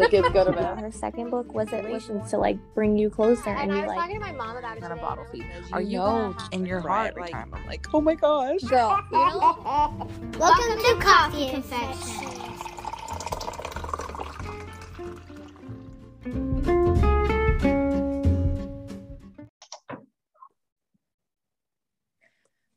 the 0.00 0.08
kids 0.08 0.28
go 0.30 0.44
to 0.44 0.52
bed. 0.52 0.78
Her 0.78 0.90
second 0.90 1.30
book 1.30 1.52
was 1.54 1.72
it 1.72 1.84
was 1.88 2.30
to 2.30 2.38
like 2.38 2.58
bring 2.74 2.96
you 2.96 3.10
closer 3.10 3.50
and, 3.50 3.70
And 3.70 3.72
I 3.72 3.86
was 3.86 3.88
like 3.88 3.98
talking 3.98 4.14
to 4.14 4.20
my 4.20 4.32
mom 4.32 4.56
about 4.56 4.76
it 4.76 4.82
On 4.84 4.92
a 4.92 4.96
bottle 4.96 5.24
feed. 5.30 5.44
Are 5.72 5.80
You 5.80 5.90
you 5.90 5.98
know, 5.98 6.36
in 6.52 6.66
your 6.66 6.80
heart, 6.80 7.10
every 7.10 7.22
like, 7.22 7.32
time? 7.32 7.52
I'm 7.54 7.66
like, 7.66 7.86
oh 7.94 8.00
my 8.00 8.14
gosh. 8.14 8.60
Girl, 8.62 8.98
you 9.12 9.18
know, 9.18 10.08
Welcome 10.38 10.78
to 10.78 10.96
Coffee 11.00 11.50
Confessions. 11.50 12.20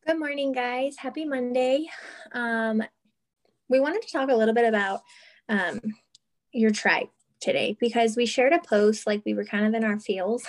Good 0.05 0.19
morning, 0.19 0.51
guys. 0.51 0.97
Happy 0.97 1.23
Monday. 1.23 1.85
Um, 2.33 2.83
we 3.70 3.80
wanted 3.80 4.02
to 4.02 4.12
talk 4.12 4.30
a 4.30 4.35
little 4.35 4.53
bit 4.53 4.66
about 4.66 5.02
um, 5.49 5.80
your 6.53 6.71
tribe 6.71 7.07
today 7.43 7.75
because 7.80 8.16
we 8.16 8.25
shared 8.25 8.53
a 8.53 8.59
post 8.59 9.05
like 9.05 9.21
we 9.25 9.34
were 9.34 9.43
kind 9.43 9.66
of 9.66 9.73
in 9.73 9.84
our 9.84 9.99
feels. 9.99 10.45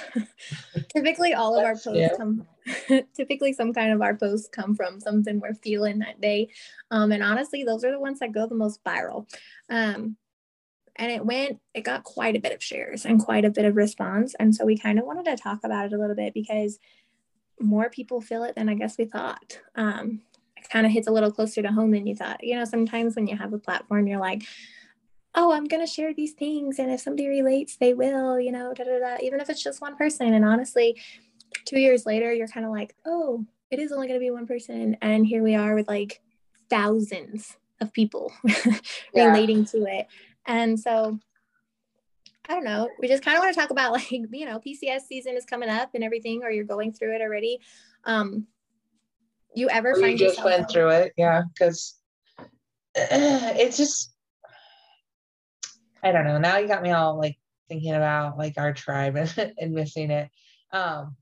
typically, 0.94 1.34
all 1.34 1.58
of 1.58 1.64
our 1.64 1.74
posts 1.74 1.92
cute. 1.92 2.16
come. 2.16 2.46
typically, 3.14 3.52
some 3.52 3.74
kind 3.74 3.92
of 3.92 4.00
our 4.00 4.14
posts 4.14 4.48
come 4.48 4.74
from 4.74 5.00
something 5.00 5.40
we're 5.40 5.54
feeling 5.54 5.98
that 5.98 6.20
day, 6.20 6.48
um, 6.90 7.12
and 7.12 7.22
honestly, 7.22 7.64
those 7.64 7.84
are 7.84 7.90
the 7.90 8.00
ones 8.00 8.20
that 8.20 8.32
go 8.32 8.46
the 8.46 8.54
most 8.54 8.82
viral. 8.84 9.28
Um, 9.68 10.16
and 10.96 11.10
it 11.10 11.26
went, 11.26 11.58
it 11.74 11.82
got 11.82 12.04
quite 12.04 12.36
a 12.36 12.40
bit 12.40 12.52
of 12.52 12.62
shares 12.62 13.04
and 13.04 13.18
quite 13.20 13.44
a 13.44 13.50
bit 13.50 13.64
of 13.64 13.74
response, 13.76 14.34
and 14.38 14.54
so 14.54 14.64
we 14.64 14.78
kind 14.78 14.98
of 14.98 15.04
wanted 15.04 15.24
to 15.24 15.36
talk 15.36 15.60
about 15.64 15.86
it 15.86 15.92
a 15.92 15.98
little 15.98 16.16
bit 16.16 16.32
because 16.32 16.78
more 17.60 17.90
people 17.90 18.20
feel 18.20 18.44
it 18.44 18.54
than 18.54 18.68
I 18.68 18.74
guess 18.74 18.96
we 18.96 19.04
thought. 19.04 19.60
Um, 19.74 20.22
it 20.56 20.68
kind 20.70 20.86
of 20.86 20.92
hits 20.92 21.08
a 21.08 21.12
little 21.12 21.30
closer 21.32 21.62
to 21.62 21.72
home 21.72 21.90
than 21.90 22.06
you 22.06 22.14
thought. 22.14 22.42
You 22.42 22.56
know, 22.56 22.64
sometimes 22.64 23.16
when 23.16 23.26
you 23.26 23.36
have 23.36 23.52
a 23.52 23.58
platform, 23.58 24.06
you're 24.06 24.20
like, 24.20 24.42
oh, 25.34 25.52
I'm 25.52 25.64
going 25.64 25.84
to 25.84 25.92
share 25.92 26.14
these 26.14 26.32
things. 26.32 26.78
And 26.78 26.90
if 26.90 27.00
somebody 27.00 27.28
relates, 27.28 27.76
they 27.76 27.94
will, 27.94 28.38
you 28.38 28.52
know, 28.52 28.72
da, 28.72 28.84
da, 28.84 28.98
da, 28.98 29.16
even 29.20 29.40
if 29.40 29.50
it's 29.50 29.62
just 29.62 29.80
one 29.80 29.96
person. 29.96 30.32
And 30.32 30.44
honestly, 30.44 31.00
two 31.64 31.80
years 31.80 32.06
later, 32.06 32.32
you're 32.32 32.48
kind 32.48 32.64
of 32.64 32.72
like, 32.72 32.94
oh, 33.04 33.44
it 33.70 33.78
is 33.78 33.92
only 33.92 34.06
going 34.06 34.18
to 34.18 34.24
be 34.24 34.30
one 34.30 34.46
person. 34.46 34.96
And 35.02 35.26
here 35.26 35.42
we 35.42 35.54
are 35.54 35.74
with 35.74 35.88
like 35.88 36.20
thousands 36.70 37.56
of 37.80 37.92
people 37.92 38.32
Yeah. 39.12 39.26
relating 39.26 39.64
to 39.66 39.84
it. 39.86 40.06
And 40.46 40.78
so 40.78 41.18
I 42.48 42.54
don't 42.54 42.64
know. 42.64 42.88
We 43.00 43.08
just 43.08 43.24
kind 43.24 43.36
of 43.36 43.42
want 43.42 43.54
to 43.54 43.60
talk 43.60 43.70
about 43.70 43.92
like, 43.92 44.10
you 44.10 44.46
know, 44.46 44.60
PCS 44.60 45.02
season 45.08 45.36
is 45.36 45.44
coming 45.44 45.68
up 45.68 45.90
and 45.94 46.04
everything, 46.04 46.42
or 46.42 46.50
you're 46.50 46.64
going 46.64 46.92
through 46.92 47.14
it 47.16 47.22
already. 47.22 47.58
Um, 48.04 48.46
you 49.54 49.68
ever 49.68 49.92
Or 49.92 49.98
you 49.98 50.18
just 50.18 50.38
yourself 50.38 50.44
went 50.44 50.70
through 50.70 50.90
it, 50.90 51.12
yeah, 51.16 51.42
because 51.52 51.96
it's 52.94 53.76
just 53.76 54.13
I 56.04 56.12
don't 56.12 56.24
know. 56.24 56.38
Now 56.38 56.58
you 56.58 56.68
got 56.68 56.82
me 56.82 56.90
all 56.90 57.18
like 57.18 57.38
thinking 57.68 57.94
about 57.94 58.38
like 58.38 58.54
our 58.58 58.72
tribe 58.74 59.16
and, 59.16 59.54
and 59.58 59.72
missing 59.72 60.10
it. 60.10 60.30
Um 60.70 61.16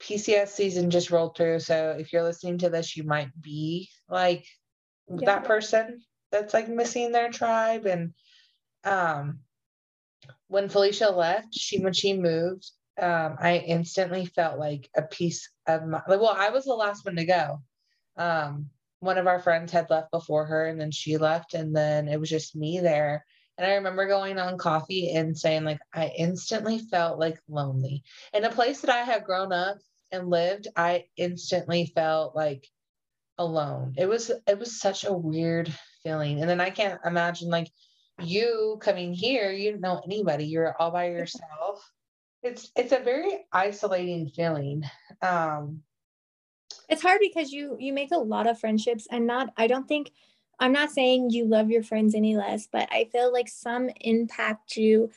PCS 0.00 0.48
season 0.48 0.90
just 0.90 1.10
rolled 1.10 1.36
through. 1.36 1.60
So 1.60 1.96
if 1.98 2.12
you're 2.12 2.24
listening 2.24 2.58
to 2.58 2.68
this, 2.68 2.96
you 2.96 3.04
might 3.04 3.30
be 3.40 3.88
like 4.08 4.44
Yeah. 5.08 5.26
that 5.26 5.44
person 5.44 6.02
that's 6.32 6.52
like 6.52 6.68
missing 6.68 7.12
their 7.12 7.30
tribe. 7.30 7.86
And 7.86 8.12
um 8.84 9.40
when 10.48 10.68
Felicia 10.68 11.10
left, 11.10 11.54
she 11.54 11.80
when 11.80 11.92
she 11.92 12.12
moved, 12.14 12.70
um, 13.00 13.36
I 13.38 13.58
instantly 13.58 14.26
felt 14.26 14.58
like 14.58 14.88
a 14.96 15.02
piece 15.02 15.50
of 15.66 15.86
my 15.86 16.02
well, 16.08 16.34
I 16.36 16.50
was 16.50 16.64
the 16.64 16.74
last 16.74 17.04
one 17.04 17.16
to 17.16 17.24
go. 17.24 17.60
Um, 18.16 18.70
one 19.00 19.18
of 19.18 19.26
our 19.26 19.40
friends 19.40 19.72
had 19.72 19.90
left 19.90 20.10
before 20.10 20.46
her, 20.46 20.66
and 20.66 20.80
then 20.80 20.90
she 20.90 21.16
left, 21.16 21.54
and 21.54 21.74
then 21.74 22.08
it 22.08 22.18
was 22.20 22.30
just 22.30 22.56
me 22.56 22.80
there. 22.80 23.24
And 23.56 23.66
I 23.66 23.74
remember 23.74 24.06
going 24.06 24.38
on 24.38 24.58
coffee 24.58 25.12
and 25.12 25.36
saying, 25.36 25.64
like, 25.64 25.80
I 25.92 26.12
instantly 26.16 26.78
felt 26.78 27.18
like 27.18 27.38
lonely. 27.48 28.02
In 28.32 28.44
a 28.44 28.50
place 28.50 28.80
that 28.80 28.90
I 28.90 29.02
had 29.02 29.24
grown 29.24 29.52
up 29.52 29.78
and 30.10 30.28
lived, 30.28 30.68
I 30.76 31.06
instantly 31.16 31.86
felt 31.94 32.34
like 32.34 32.66
alone. 33.38 33.94
It 33.96 34.06
was 34.06 34.30
it 34.46 34.58
was 34.58 34.80
such 34.80 35.04
a 35.04 35.12
weird 35.12 35.72
feeling. 36.02 36.40
And 36.40 36.50
then 36.50 36.60
I 36.60 36.70
can't 36.70 37.00
imagine 37.04 37.48
like 37.48 37.70
you 38.20 38.78
coming 38.80 39.12
here, 39.12 39.50
you 39.50 39.70
didn't 39.70 39.80
know 39.80 40.00
anybody, 40.04 40.46
you're 40.46 40.74
all 40.78 40.90
by 40.90 41.06
yourself. 41.10 41.90
It's 42.42 42.70
it's 42.76 42.92
a 42.92 42.98
very 42.98 43.46
isolating 43.52 44.28
feeling. 44.28 44.84
Um 45.22 45.82
it's 46.88 47.02
hard 47.02 47.20
because 47.20 47.52
you 47.52 47.76
you 47.78 47.92
make 47.92 48.10
a 48.12 48.18
lot 48.18 48.46
of 48.46 48.58
friendships 48.58 49.06
and 49.10 49.26
not 49.26 49.52
i 49.56 49.66
don't 49.66 49.88
think 49.88 50.10
i'm 50.60 50.72
not 50.72 50.90
saying 50.90 51.30
you 51.30 51.44
love 51.44 51.70
your 51.70 51.82
friends 51.82 52.14
any 52.14 52.36
less 52.36 52.68
but 52.70 52.88
i 52.92 53.04
feel 53.12 53.32
like 53.32 53.48
some 53.48 53.88
impact 54.00 54.76
you 54.76 55.10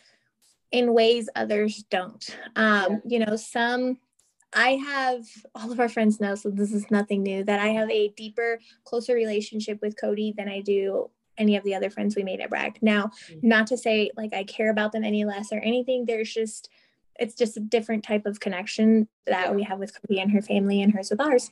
in 0.71 0.93
ways 0.93 1.29
others 1.35 1.83
don't 1.89 2.37
um 2.55 3.01
you 3.05 3.19
know 3.19 3.35
some 3.35 3.97
i 4.53 4.71
have 4.71 5.25
all 5.55 5.71
of 5.71 5.79
our 5.79 5.89
friends 5.89 6.19
know 6.19 6.35
so 6.35 6.49
this 6.49 6.73
is 6.73 6.89
nothing 6.91 7.23
new 7.23 7.43
that 7.43 7.59
i 7.59 7.67
have 7.67 7.89
a 7.89 8.09
deeper 8.09 8.59
closer 8.83 9.13
relationship 9.13 9.79
with 9.81 9.99
cody 9.99 10.33
than 10.37 10.49
i 10.49 10.59
do 10.61 11.09
any 11.37 11.55
of 11.55 11.63
the 11.63 11.75
other 11.75 11.89
friends 11.89 12.15
we 12.15 12.23
made 12.23 12.39
at 12.41 12.49
bragg 12.49 12.77
now 12.81 13.11
Mm. 13.31 13.43
not 13.43 13.67
to 13.67 13.77
say 13.77 14.09
like 14.17 14.33
i 14.33 14.43
care 14.43 14.69
about 14.69 14.91
them 14.91 15.03
any 15.03 15.23
less 15.25 15.51
or 15.51 15.59
anything 15.59 16.05
there's 16.05 16.33
just 16.33 16.69
it's 17.19 17.33
just 17.33 17.57
a 17.57 17.59
different 17.59 18.03
type 18.03 18.25
of 18.27 18.39
connection 18.39 19.07
that 19.25 19.55
we 19.55 19.63
have 19.63 19.79
with 19.79 19.91
Cody 19.99 20.19
and 20.19 20.29
her 20.31 20.41
family 20.41 20.83
and 20.83 20.93
hers 20.93 21.09
with 21.09 21.19
ours 21.19 21.49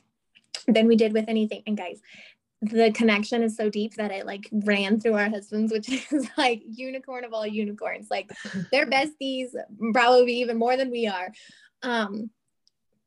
than 0.68 0.86
we 0.86 0.94
did 0.94 1.12
with 1.12 1.24
anything. 1.26 1.64
And 1.66 1.76
guys, 1.76 2.00
the 2.62 2.90
connection 2.92 3.42
is 3.42 3.56
so 3.56 3.68
deep 3.68 3.94
that 3.94 4.10
it 4.10 4.26
like 4.26 4.48
ran 4.50 4.98
through 5.00 5.14
our 5.14 5.28
husbands, 5.28 5.72
which 5.72 5.88
is 6.12 6.28
like 6.36 6.62
unicorn 6.66 7.24
of 7.24 7.32
all 7.32 7.46
unicorns. 7.46 8.08
Like 8.10 8.30
they're 8.72 8.86
besties, 8.86 9.48
probably 9.92 10.40
even 10.40 10.56
more 10.56 10.76
than 10.76 10.90
we 10.90 11.06
are. 11.06 11.32
Um, 11.82 12.30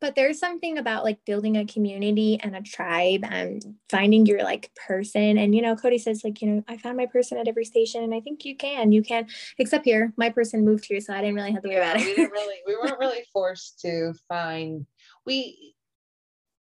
but 0.02 0.16
there's 0.16 0.40
something 0.40 0.78
about 0.78 1.04
like 1.04 1.26
building 1.26 1.58
a 1.58 1.66
community 1.66 2.40
and 2.42 2.56
a 2.56 2.62
tribe 2.62 3.22
and 3.24 3.76
finding 3.90 4.26
your 4.26 4.44
like 4.44 4.72
person. 4.88 5.38
And 5.38 5.54
you 5.54 5.62
know, 5.62 5.76
Cody 5.76 5.98
says 5.98 6.24
like, 6.24 6.42
you 6.42 6.50
know, 6.50 6.64
I 6.68 6.78
found 6.78 6.96
my 6.96 7.06
person 7.06 7.38
at 7.38 7.48
every 7.48 7.66
station, 7.66 8.04
and 8.04 8.14
I 8.14 8.22
think 8.22 8.46
you 8.46 8.56
can. 8.56 8.92
You 8.92 9.02
can, 9.02 9.28
except 9.58 9.84
here, 9.84 10.14
my 10.16 10.30
person 10.30 10.64
moved 10.64 10.86
here, 10.86 11.02
so 11.02 11.14
I 11.14 11.22
didn't 11.22 11.36
really 11.36 11.52
have 11.52 11.64
to 11.64 11.68
worry 11.68 11.78
yeah, 11.78 11.92
about 11.92 12.02
we 12.02 12.12
it. 12.12 12.16
didn't 12.16 12.31
really 12.31 12.56
we 12.66 12.78
weren't 12.78 13.00
really 13.00 13.24
forced 13.34 13.81
to 13.81 14.14
find 14.30 14.86
we 15.26 15.76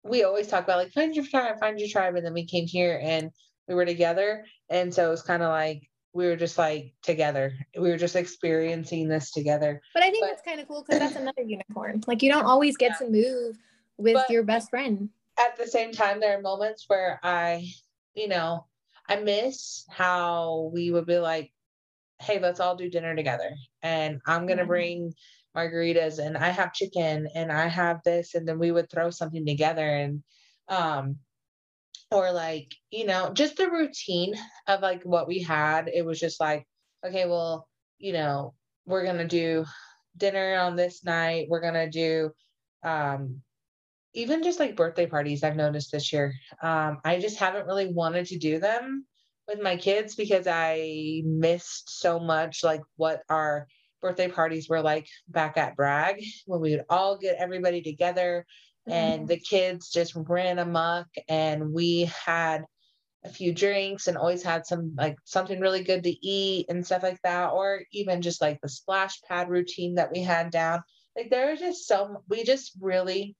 we 0.04 0.24
always 0.24 0.46
talk 0.46 0.64
about 0.64 0.78
like 0.78 0.92
find 0.92 1.14
your 1.14 1.24
tribe, 1.24 1.58
find 1.58 1.78
your 1.78 1.88
tribe, 1.88 2.14
and 2.16 2.24
then 2.24 2.34
we 2.34 2.44
came 2.46 2.66
here 2.66 3.00
and 3.02 3.30
we 3.66 3.74
were 3.74 3.84
together. 3.86 4.44
And 4.70 4.92
so 4.92 5.06
it 5.06 5.10
was 5.10 5.22
kind 5.22 5.42
of 5.42 5.50
like 5.50 5.88
we 6.12 6.26
were 6.26 6.36
just 6.36 6.58
like 6.58 6.94
together. 7.02 7.52
We 7.78 7.90
were 7.90 7.96
just 7.96 8.16
experiencing 8.16 9.08
this 9.08 9.30
together. 9.30 9.82
But 9.94 10.02
I 10.02 10.10
think 10.10 10.24
But- 10.24 10.28
that's 10.30 10.42
kind 10.42 10.60
of 10.60 10.68
cool 10.68 10.84
because 10.86 11.00
that's 11.00 11.16
another 11.16 11.42
unicorn. 11.42 12.02
Like 12.06 12.22
you 12.22 12.30
don't 12.30 12.46
always 12.46 12.76
get 12.76 12.98
to 12.98 13.08
move 13.08 13.56
with 13.96 14.14
But- 14.14 14.30
your 14.30 14.42
best 14.44 14.70
friend. 14.70 15.10
at 15.38 15.56
the 15.56 15.66
same 15.66 15.92
time, 15.92 16.18
there 16.18 16.36
are 16.36 16.42
moments 16.42 16.84
where 16.88 17.20
I, 17.22 17.68
you 18.14 18.26
know, 18.26 18.66
I 19.08 19.16
miss 19.16 19.84
how 19.88 20.70
we 20.74 20.90
would 20.90 21.06
be 21.06 21.18
like, 21.18 21.52
hey, 22.20 22.40
let's 22.40 22.58
all 22.58 22.74
do 22.74 22.90
dinner 22.90 23.14
together. 23.14 23.54
And 23.80 24.20
I'm 24.26 24.46
going 24.46 24.56
to 24.58 24.64
Yeah. 24.64 24.66
bring 24.68 25.14
margaritas 25.56 26.18
and 26.18 26.36
I 26.36 26.50
have 26.50 26.72
chicken 26.72 27.28
and 27.34 27.50
I 27.50 27.66
have 27.66 28.02
this. 28.04 28.34
And 28.34 28.46
then 28.46 28.58
we 28.58 28.70
would 28.70 28.90
throw 28.90 29.10
something 29.10 29.44
together 29.44 29.86
and, 29.86 30.22
um, 30.68 31.16
or 32.10 32.32
like, 32.32 32.74
you 32.90 33.06
know, 33.06 33.32
just 33.32 33.56
the 33.56 33.70
routine 33.70 34.34
of 34.66 34.80
like 34.80 35.02
what 35.02 35.28
we 35.28 35.42
had. 35.42 35.88
It 35.88 36.04
was 36.04 36.18
just 36.18 36.40
like, 36.40 36.66
okay, 37.06 37.26
well, 37.26 37.68
you 37.98 38.12
know, 38.12 38.54
we're 38.86 39.04
going 39.04 39.18
to 39.18 39.26
do 39.26 39.64
dinner 40.16 40.56
on 40.56 40.76
this 40.76 41.04
night. 41.04 41.46
We're 41.48 41.60
going 41.60 41.74
to 41.74 41.90
do, 41.90 42.30
um, 42.82 43.42
even 44.14 44.42
just 44.42 44.58
like 44.58 44.76
birthday 44.76 45.06
parties 45.06 45.44
I've 45.44 45.56
noticed 45.56 45.92
this 45.92 46.12
year. 46.12 46.34
Um, 46.62 46.98
I 47.04 47.18
just 47.18 47.38
haven't 47.38 47.66
really 47.66 47.92
wanted 47.92 48.26
to 48.26 48.38
do 48.38 48.58
them 48.58 49.06
with 49.46 49.60
my 49.60 49.76
kids 49.76 50.14
because 50.14 50.46
I 50.46 51.22
missed 51.24 52.00
so 52.00 52.18
much 52.18 52.64
like 52.64 52.82
what 52.96 53.22
our 53.28 53.66
birthday 54.00 54.28
parties 54.28 54.68
were 54.68 54.80
like 54.80 55.08
back 55.28 55.56
at 55.56 55.76
Bragg 55.76 56.22
when 56.46 56.60
we 56.60 56.72
would 56.72 56.84
all 56.88 57.16
get 57.16 57.36
everybody 57.38 57.82
together 57.82 58.46
and 58.86 59.20
mm-hmm. 59.20 59.26
the 59.26 59.38
kids 59.38 59.90
just 59.90 60.14
ran 60.14 60.58
amok 60.58 61.06
and 61.28 61.72
we 61.72 62.10
had 62.24 62.64
a 63.24 63.28
few 63.28 63.52
drinks 63.52 64.06
and 64.06 64.16
always 64.16 64.42
had 64.42 64.66
some 64.66 64.94
like 64.96 65.16
something 65.24 65.60
really 65.60 65.82
good 65.82 66.04
to 66.04 66.26
eat 66.26 66.66
and 66.68 66.86
stuff 66.86 67.02
like 67.02 67.20
that 67.22 67.50
or 67.50 67.82
even 67.92 68.22
just 68.22 68.40
like 68.40 68.60
the 68.60 68.68
splash 68.68 69.20
pad 69.22 69.48
routine 69.48 69.96
that 69.96 70.12
we 70.12 70.22
had 70.22 70.50
down. 70.50 70.82
Like 71.16 71.30
there 71.30 71.50
was 71.50 71.58
just 71.58 71.86
so 71.86 72.22
we 72.28 72.44
just 72.44 72.72
really 72.80 73.34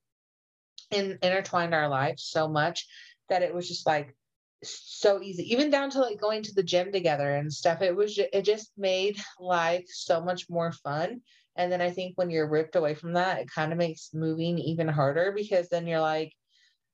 in, 0.90 1.18
intertwined 1.22 1.74
our 1.74 1.88
lives 1.88 2.24
so 2.24 2.48
much 2.48 2.86
that 3.28 3.42
it 3.42 3.54
was 3.54 3.68
just 3.68 3.86
like 3.86 4.16
so 4.62 5.22
easy 5.22 5.44
even 5.52 5.70
down 5.70 5.90
to 5.90 6.00
like 6.00 6.20
going 6.20 6.42
to 6.42 6.54
the 6.54 6.62
gym 6.62 6.90
together 6.92 7.34
and 7.36 7.52
stuff 7.52 7.80
it 7.82 7.94
was 7.94 8.14
ju- 8.14 8.26
it 8.32 8.42
just 8.42 8.72
made 8.76 9.16
life 9.38 9.84
so 9.88 10.20
much 10.20 10.48
more 10.50 10.72
fun 10.72 11.20
and 11.56 11.70
then 11.70 11.80
i 11.80 11.90
think 11.90 12.16
when 12.18 12.30
you're 12.30 12.48
ripped 12.50 12.74
away 12.76 12.94
from 12.94 13.12
that 13.12 13.38
it 13.38 13.48
kind 13.54 13.72
of 13.72 13.78
makes 13.78 14.10
moving 14.12 14.58
even 14.58 14.88
harder 14.88 15.32
because 15.32 15.68
then 15.68 15.86
you're 15.86 16.00
like 16.00 16.32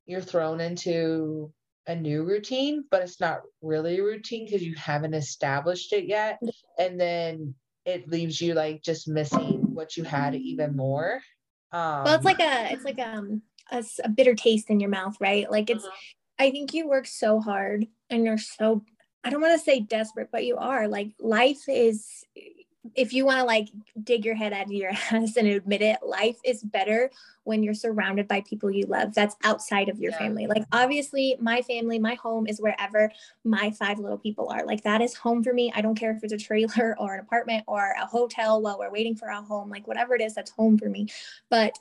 you're 0.06 0.20
thrown 0.20 0.60
into 0.60 1.52
a 1.86 1.94
new 1.94 2.24
routine 2.24 2.84
but 2.90 3.02
it's 3.02 3.20
not 3.20 3.40
really 3.62 3.98
a 3.98 4.02
routine 4.02 4.44
because 4.44 4.62
you 4.62 4.74
haven't 4.74 5.14
established 5.14 5.92
it 5.92 6.04
yet 6.06 6.38
and 6.78 6.98
then 7.00 7.54
it 7.84 8.08
leaves 8.08 8.40
you 8.40 8.54
like 8.54 8.82
just 8.82 9.06
missing 9.08 9.74
what 9.74 9.94
you 9.94 10.04
had 10.04 10.34
even 10.34 10.74
more. 10.74 11.20
Um, 11.70 12.04
well 12.04 12.14
it's 12.16 12.24
like 12.24 12.40
a 12.40 12.72
it's 12.72 12.84
like 12.84 12.98
um 12.98 13.42
a, 13.70 13.84
a 14.04 14.08
bitter 14.08 14.34
taste 14.34 14.70
in 14.70 14.80
your 14.80 14.90
mouth 14.90 15.16
right 15.20 15.50
like 15.50 15.70
it's 15.70 15.84
Mhm. 15.84 15.90
I 16.38 16.50
think 16.50 16.74
you 16.74 16.88
work 16.88 17.06
so 17.06 17.40
hard 17.40 17.86
and 18.10 18.24
you're 18.24 18.38
so 18.38 18.84
i 19.22 19.30
don't 19.30 19.40
want 19.40 19.58
to 19.58 19.64
say 19.64 19.80
desperate 19.80 20.28
but 20.32 20.44
you 20.44 20.56
are 20.56 20.88
like 20.88 21.12
life 21.18 21.68
is 21.68 22.24
if 22.94 23.14
you 23.14 23.24
want 23.24 23.38
to 23.38 23.44
like 23.44 23.68
dig 24.02 24.26
your 24.26 24.34
head 24.34 24.52
out 24.52 24.66
of 24.66 24.72
your 24.72 24.90
ass 25.10 25.36
and 25.36 25.48
admit 25.48 25.80
it 25.80 25.98
life 26.02 26.36
is 26.44 26.62
better 26.62 27.10
when 27.44 27.62
you're 27.62 27.74
surrounded 27.74 28.28
by 28.28 28.42
people 28.42 28.70
you 28.70 28.84
love 28.86 29.14
that's 29.14 29.36
outside 29.42 29.88
of 29.88 29.98
your 29.98 30.12
Yeah. 30.12 30.18
family. 30.18 30.46
Like 30.46 30.64
obviously 30.72 31.36
my 31.40 31.62
family 31.62 31.98
my 31.98 32.14
home 32.14 32.46
is 32.46 32.60
wherever 32.60 33.10
my 33.42 33.70
five 33.70 33.98
little 33.98 34.18
people 34.18 34.48
are. 34.50 34.66
Like 34.66 34.82
that 34.82 35.00
is 35.00 35.14
home 35.14 35.42
for 35.42 35.52
me. 35.52 35.72
I 35.74 35.80
don't 35.80 35.94
care 35.98 36.10
if 36.10 36.22
it's 36.22 36.32
a 36.32 36.38
trailer 36.38 36.94
or 37.00 37.14
an 37.14 37.20
apartment 37.20 37.64
or 37.66 37.94
a 38.00 38.06
hotel 38.06 38.60
while 38.60 38.78
we're 38.78 38.90
waiting 38.90 39.16
for 39.16 39.30
our 39.30 39.42
home 39.42 39.70
like 39.70 39.86
whatever 39.88 40.14
it 40.14 40.20
is 40.20 40.34
that's 40.34 40.50
home 40.50 40.78
for 40.78 40.88
me. 40.88 41.06
But 41.48 41.78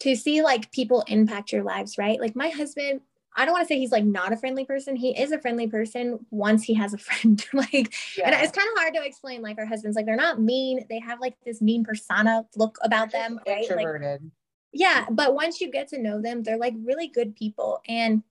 to 0.00 0.14
see 0.14 0.42
like 0.42 0.72
people 0.72 1.04
impact 1.06 1.52
your 1.52 1.62
lives 1.62 1.96
right? 1.96 2.20
Like 2.20 2.36
my 2.36 2.48
husband 2.50 3.00
I 3.36 3.44
don't 3.44 3.52
want 3.52 3.64
to 3.66 3.68
say 3.68 3.78
he's 3.78 3.92
like 3.92 4.04
not 4.04 4.32
a 4.32 4.36
friendly 4.36 4.64
person. 4.64 4.96
He 4.96 5.10
is 5.18 5.32
a 5.32 5.38
friendly 5.40 5.66
person 5.66 6.24
once 6.30 6.62
he 6.62 6.74
has 6.74 6.94
a 6.94 6.98
friend. 7.06 7.44
like, 7.52 7.72
and 8.24 8.34
it's 8.34 8.52
kind 8.52 8.68
of 8.68 8.78
hard 8.78 8.94
to 8.94 9.04
explain. 9.04 9.42
Like 9.42 9.58
our 9.58 9.66
husbands, 9.66 9.96
like 9.96 10.06
they're 10.06 10.16
not 10.16 10.40
mean. 10.40 10.86
They 10.88 11.00
have 11.00 11.20
like 11.20 11.34
this 11.44 11.60
mean 11.60 11.84
persona 11.84 12.46
look 12.56 12.78
about 12.82 13.10
them, 13.12 13.40
right? 13.46 13.62
Like, 13.68 13.70
Introverted. 13.70 14.30
yeah 14.72 15.06
but 15.10 15.34
once 15.34 15.60
you 15.60 15.70
get 15.70 15.88
to 15.88 15.98
know 16.02 16.20
them 16.20 16.42
they're 16.42 16.58
like 16.58 16.74
really 16.82 17.06
good 17.06 17.36
people 17.36 17.80
and 17.88 18.22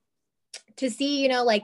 to 0.75 0.89
see 0.89 1.21
you 1.21 1.29
know 1.29 1.43
like 1.43 1.63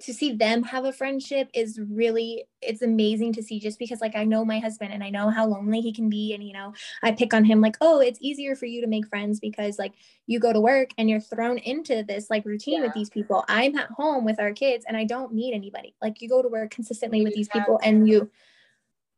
to 0.00 0.12
see 0.14 0.32
them 0.32 0.62
have 0.62 0.84
a 0.84 0.92
friendship 0.92 1.48
is 1.52 1.78
really 1.90 2.44
it's 2.62 2.82
amazing 2.82 3.32
to 3.34 3.42
see 3.42 3.60
just 3.60 3.78
because 3.78 4.00
like 4.00 4.16
I 4.16 4.24
know 4.24 4.44
my 4.44 4.58
husband 4.58 4.92
and 4.92 5.04
I 5.04 5.10
know 5.10 5.28
how 5.28 5.46
lonely 5.46 5.80
he 5.80 5.92
can 5.92 6.08
be 6.08 6.32
and 6.32 6.42
you 6.42 6.52
know 6.52 6.72
I 7.02 7.12
pick 7.12 7.34
on 7.34 7.44
him 7.44 7.60
like 7.60 7.76
oh 7.80 8.00
it's 8.00 8.18
easier 8.22 8.56
for 8.56 8.66
you 8.66 8.80
to 8.80 8.86
make 8.86 9.06
friends 9.06 9.38
because 9.38 9.78
like 9.78 9.92
you 10.26 10.40
go 10.40 10.52
to 10.52 10.60
work 10.60 10.90
and 10.96 11.10
you're 11.10 11.20
thrown 11.20 11.58
into 11.58 12.04
this 12.04 12.30
like 12.30 12.44
routine 12.44 12.80
with 12.80 12.94
these 12.94 13.10
people. 13.10 13.44
I'm 13.48 13.76
at 13.76 13.90
home 13.90 14.24
with 14.24 14.40
our 14.40 14.52
kids 14.52 14.84
and 14.88 14.96
I 14.96 15.04
don't 15.04 15.34
meet 15.34 15.54
anybody. 15.54 15.94
Like 16.00 16.22
you 16.22 16.28
go 16.28 16.42
to 16.42 16.48
work 16.48 16.70
consistently 16.70 17.18
You 17.18 17.24
with 17.24 17.34
these 17.34 17.48
people 17.48 17.78
and 17.82 18.08
you 18.08 18.30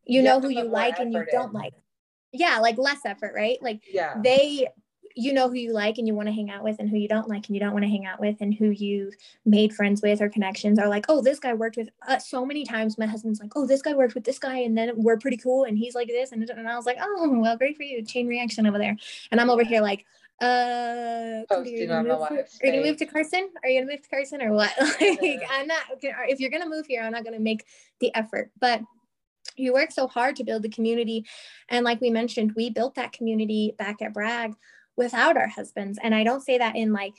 you, 0.05 0.17
You 0.17 0.23
know 0.23 0.41
who 0.41 0.49
you 0.49 0.65
like 0.65 0.99
and 0.99 1.13
you 1.13 1.25
don't 1.31 1.53
like. 1.53 1.73
Yeah 2.31 2.59
like 2.59 2.77
less 2.77 2.99
effort 3.05 3.33
right? 3.33 3.57
Like 3.61 3.81
Yeah. 3.91 4.15
they 4.21 4.67
you 5.15 5.31
know 5.31 5.47
who 5.47 5.55
you 5.55 5.71
like 5.71 5.97
and 5.97 6.07
you 6.07 6.13
want 6.13 6.27
to 6.27 6.33
hang 6.33 6.51
out 6.51 6.63
with 6.63 6.75
and 6.79 6.89
who 6.89 6.97
you 6.97 7.07
don't 7.07 7.29
like 7.29 7.47
and 7.47 7.55
you 7.55 7.59
don't 7.59 7.71
want 7.71 7.83
to 7.83 7.89
hang 7.89 8.05
out 8.05 8.19
with 8.19 8.35
and 8.41 8.53
who 8.53 8.69
you 8.69 9.11
made 9.45 9.73
friends 9.73 10.01
with 10.01 10.21
or 10.21 10.29
connections 10.29 10.77
are 10.77 10.89
like 10.89 11.05
oh 11.07 11.21
this 11.21 11.39
guy 11.39 11.53
worked 11.53 11.77
with 11.77 11.89
uh, 12.07 12.19
so 12.19 12.45
many 12.45 12.65
times 12.65 12.97
my 12.97 13.05
husband's 13.05 13.39
like 13.39 13.51
oh 13.55 13.65
this 13.65 13.81
guy 13.81 13.93
worked 13.93 14.13
with 14.13 14.25
this 14.25 14.37
guy 14.37 14.57
and 14.57 14.77
then 14.77 14.91
we're 14.95 15.17
pretty 15.17 15.37
cool 15.37 15.63
and 15.63 15.77
he's 15.77 15.95
like 15.95 16.09
this 16.09 16.33
and, 16.33 16.47
and 16.49 16.67
i 16.67 16.75
was 16.75 16.85
like 16.85 16.97
oh 16.99 17.29
well 17.39 17.57
great 17.57 17.77
for 17.77 17.83
you 17.83 18.03
chain 18.03 18.27
reaction 18.27 18.67
over 18.67 18.77
there 18.77 18.95
and 19.31 19.39
i'm 19.39 19.49
over 19.49 19.63
here 19.63 19.81
like 19.81 20.05
uh 20.41 21.43
are 21.49 21.63
you 21.63 21.87
gonna 21.87 22.03
move 22.03 22.27
to- 22.27 22.33
are 22.33 22.65
you 22.65 22.71
gonna 22.71 22.83
move 22.83 22.97
to. 22.97 23.05
Carson? 23.05 23.49
Are 23.63 23.69
you 23.69 23.79
gonna 23.79 23.91
move 23.93 24.01
to 24.01 24.09
Carson 24.09 24.41
or 24.41 24.51
what? 24.51 24.73
like, 24.99 25.41
I'm 25.49 25.65
not. 25.65 25.83
If 26.01 26.41
you're 26.41 26.49
gonna 26.49 26.67
move 26.67 26.85
here, 26.87 27.03
I'm 27.03 27.13
not 27.13 27.23
gonna 27.23 27.39
make 27.39 27.65
the 28.01 28.13
effort. 28.13 28.51
But 28.59 28.81
you 29.55 29.71
work 29.71 29.91
so 29.93 30.07
hard 30.07 30.35
to 30.35 30.43
build 30.43 30.63
the 30.63 30.69
community, 30.69 31.25
and 31.69 31.85
like 31.85 32.01
we 32.01 32.09
mentioned, 32.09 32.51
we 32.53 32.69
built 32.69 32.95
that 32.95 33.13
community 33.13 33.75
back 33.77 34.01
at 34.01 34.13
Bragg 34.13 34.55
without 34.97 35.37
our 35.37 35.47
husbands. 35.47 35.99
And 36.01 36.13
I 36.15 36.23
don't 36.23 36.41
say 36.43 36.57
that 36.57 36.75
in 36.75 36.93
like 36.93 37.13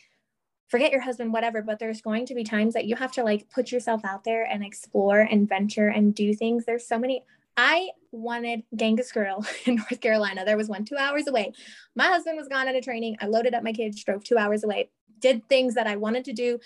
forget 0.68 0.90
your 0.90 1.00
husband, 1.00 1.32
whatever. 1.32 1.62
But 1.62 1.78
there's 1.78 2.00
going 2.00 2.26
to 2.26 2.34
be 2.34 2.44
times 2.44 2.74
that 2.74 2.86
you 2.86 2.96
have 2.96 3.12
to 3.12 3.22
like 3.24 3.48
put 3.50 3.70
yourself 3.70 4.04
out 4.04 4.24
there 4.24 4.44
and 4.44 4.64
explore 4.64 5.20
and 5.20 5.48
venture 5.48 5.88
and 5.88 6.14
do 6.14 6.34
things. 6.34 6.64
There's 6.64 6.86
so 6.86 6.98
many. 6.98 7.24
I 7.56 7.90
wanted 8.12 8.64
Genghis 8.74 9.12
Grill 9.12 9.44
in 9.66 9.76
North 9.76 10.00
Carolina. 10.00 10.44
There 10.44 10.56
was 10.56 10.68
one 10.68 10.84
two 10.84 10.96
hours 10.96 11.26
away. 11.26 11.52
My 11.94 12.06
husband 12.06 12.36
was 12.36 12.48
gone 12.48 12.68
at 12.68 12.74
a 12.74 12.80
training. 12.80 13.16
I 13.20 13.26
loaded 13.26 13.54
up 13.54 13.62
my 13.62 13.72
kids, 13.72 14.02
drove 14.02 14.24
two 14.24 14.38
hours 14.38 14.64
away, 14.64 14.90
did 15.20 15.48
things 15.48 15.74
that 15.74 15.86
I 15.86 15.96
wanted 15.96 16.24
to 16.26 16.32
do, 16.32 16.58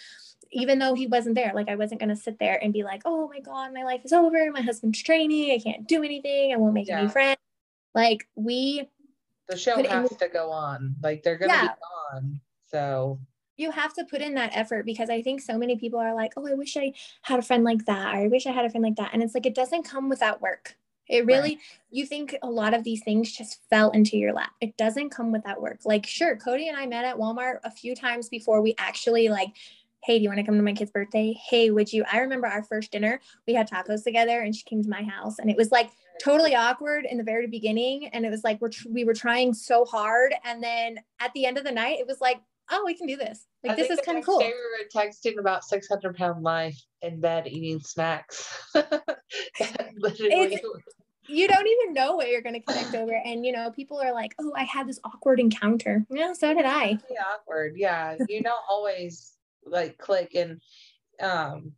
even 0.50 0.78
though 0.80 0.94
he 0.94 1.06
wasn't 1.06 1.36
there. 1.36 1.52
Like 1.54 1.68
I 1.68 1.76
wasn't 1.76 2.00
gonna 2.00 2.16
sit 2.16 2.38
there 2.40 2.58
and 2.62 2.72
be 2.72 2.82
like, 2.82 3.02
oh 3.04 3.28
my 3.28 3.40
God, 3.40 3.72
my 3.72 3.84
life 3.84 4.00
is 4.04 4.12
over. 4.12 4.50
My 4.50 4.62
husband's 4.62 5.02
training. 5.02 5.52
I 5.52 5.58
can't 5.62 5.86
do 5.86 6.02
anything. 6.02 6.52
I 6.52 6.56
won't 6.56 6.74
make 6.74 6.88
Yeah. 6.88 7.00
any 7.00 7.08
friends. 7.08 7.38
Like 7.94 8.26
we 8.34 8.88
The 9.50 9.56
show 9.56 9.74
put 9.74 9.84
in- 9.86 9.90
has 9.90 10.16
to 10.16 10.28
go 10.28 10.50
on. 10.50 10.94
Like 11.02 11.22
they're 11.22 11.36
gonna 11.36 11.52
Yeah. 11.52 11.68
be 11.68 12.16
on. 12.16 12.40
So 12.70 13.18
you 13.56 13.70
have 13.70 13.92
to 13.94 14.04
put 14.04 14.22
in 14.22 14.34
that 14.34 14.56
effort 14.56 14.86
because 14.86 15.10
I 15.10 15.20
think 15.20 15.42
so 15.42 15.58
many 15.58 15.76
people 15.76 15.98
are 15.98 16.14
like, 16.14 16.32
oh, 16.36 16.46
I 16.46 16.54
wish 16.54 16.76
I 16.78 16.94
had 17.22 17.38
a 17.38 17.42
friend 17.42 17.62
like 17.62 17.84
that. 17.84 18.14
Or 18.14 18.18
I 18.18 18.26
wish 18.28 18.46
I 18.46 18.52
had 18.52 18.64
a 18.64 18.70
friend 18.70 18.82
like 18.82 18.96
that. 18.96 19.10
And 19.12 19.22
it's 19.22 19.34
like, 19.34 19.44
it 19.44 19.54
doesn't 19.54 19.82
come 19.82 20.08
without 20.08 20.40
work. 20.40 20.76
It 21.08 21.26
really, 21.26 21.58
you 21.90 22.06
think 22.06 22.36
a 22.40 22.48
lot 22.48 22.72
of 22.72 22.84
these 22.84 23.02
things 23.02 23.32
just 23.36 23.60
fell 23.68 23.90
into 23.90 24.16
your 24.16 24.32
lap. 24.32 24.52
It 24.60 24.76
doesn't 24.76 25.10
come 25.10 25.32
without 25.32 25.60
work. 25.60 25.80
Like, 25.84 26.06
sure, 26.06 26.36
Cody 26.36 26.68
and 26.68 26.76
I 26.76 26.86
met 26.86 27.04
at 27.04 27.16
Walmart 27.16 27.58
a 27.64 27.70
few 27.70 27.96
times 27.96 28.28
before 28.28 28.62
we 28.62 28.76
actually 28.78 29.28
like, 29.28 29.48
hey, 30.04 30.18
do 30.18 30.22
you 30.22 30.30
want 30.30 30.38
to 30.38 30.46
come 30.46 30.56
to 30.56 30.62
my 30.62 30.72
kid's 30.72 30.92
birthday? 30.92 31.32
Hey, 31.32 31.70
would 31.70 31.92
you? 31.92 32.04
I 32.10 32.20
remember 32.20 32.46
our 32.46 32.62
first 32.62 32.92
dinner, 32.92 33.20
we 33.46 33.54
had 33.54 33.68
tacos 33.68 34.04
together 34.04 34.40
and 34.40 34.54
she 34.54 34.62
came 34.62 34.82
to 34.82 34.88
my 34.88 35.02
house 35.02 35.38
and 35.38 35.50
it 35.50 35.56
was 35.56 35.70
like 35.72 35.90
totally 36.20 36.54
awkward 36.54 37.06
in 37.06 37.16
the 37.16 37.24
very 37.24 37.46
beginning. 37.46 38.08
And 38.08 38.24
it 38.24 38.30
was 38.30 38.44
like, 38.44 38.60
we're, 38.60 38.68
tr- 38.68 38.88
we 38.90 39.04
were 39.04 39.14
trying 39.14 39.54
so 39.54 39.84
hard. 39.84 40.34
And 40.44 40.62
then 40.62 40.98
at 41.20 41.32
the 41.32 41.46
end 41.46 41.58
of 41.58 41.64
the 41.64 41.72
night, 41.72 41.98
it 41.98 42.06
was 42.06 42.20
like, 42.20 42.40
oh, 42.70 42.82
we 42.84 42.94
can 42.94 43.06
do 43.06 43.16
this. 43.16 43.46
Like, 43.64 43.72
I 43.72 43.76
this 43.76 43.90
is 43.90 44.00
kind 44.04 44.18
of 44.18 44.24
cool. 44.24 44.38
we 44.38 44.46
were 44.46 44.88
texting 44.94 45.38
about 45.38 45.64
600 45.64 46.16
pound 46.16 46.42
life 46.42 46.80
in 47.02 47.20
bed 47.20 47.46
eating 47.48 47.80
snacks. 47.80 48.48
Literally. 49.96 50.60
you 51.26 51.48
don't 51.48 51.66
even 51.66 51.94
know 51.94 52.16
what 52.16 52.28
you're 52.28 52.42
going 52.42 52.54
to 52.54 52.60
connect 52.60 52.94
over 52.94 53.12
and 53.24 53.46
you 53.46 53.52
know 53.52 53.70
people 53.70 54.00
are 54.00 54.12
like 54.12 54.34
oh 54.40 54.52
i 54.56 54.64
had 54.64 54.88
this 54.88 54.98
awkward 55.04 55.38
encounter 55.38 56.04
yeah 56.10 56.32
so 56.32 56.52
did 56.52 56.64
i 56.64 56.98
awkward. 57.32 57.74
Yeah. 57.76 58.16
You 58.28 58.42
don't 58.42 58.62
always 58.68 59.34
like 59.64 59.98
click 59.98 60.34
and 60.34 60.60
um 61.22 61.72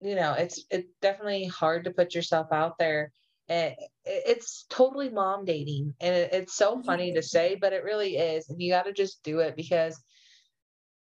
you 0.00 0.14
know 0.14 0.32
it's 0.32 0.64
it's 0.70 0.88
definitely 1.02 1.46
hard 1.46 1.84
to 1.84 1.90
put 1.90 2.14
yourself 2.14 2.48
out 2.52 2.78
there. 2.78 3.12
And 3.48 3.74
it's 4.04 4.66
totally 4.68 5.08
mom 5.08 5.44
dating. 5.44 5.94
And 6.00 6.14
it's 6.32 6.54
so 6.56 6.82
funny 6.82 7.12
to 7.14 7.22
say, 7.22 7.56
but 7.60 7.72
it 7.72 7.84
really 7.84 8.16
is. 8.16 8.48
And 8.48 8.60
you 8.60 8.72
got 8.72 8.84
to 8.86 8.92
just 8.92 9.22
do 9.22 9.40
it 9.40 9.56
because 9.56 10.02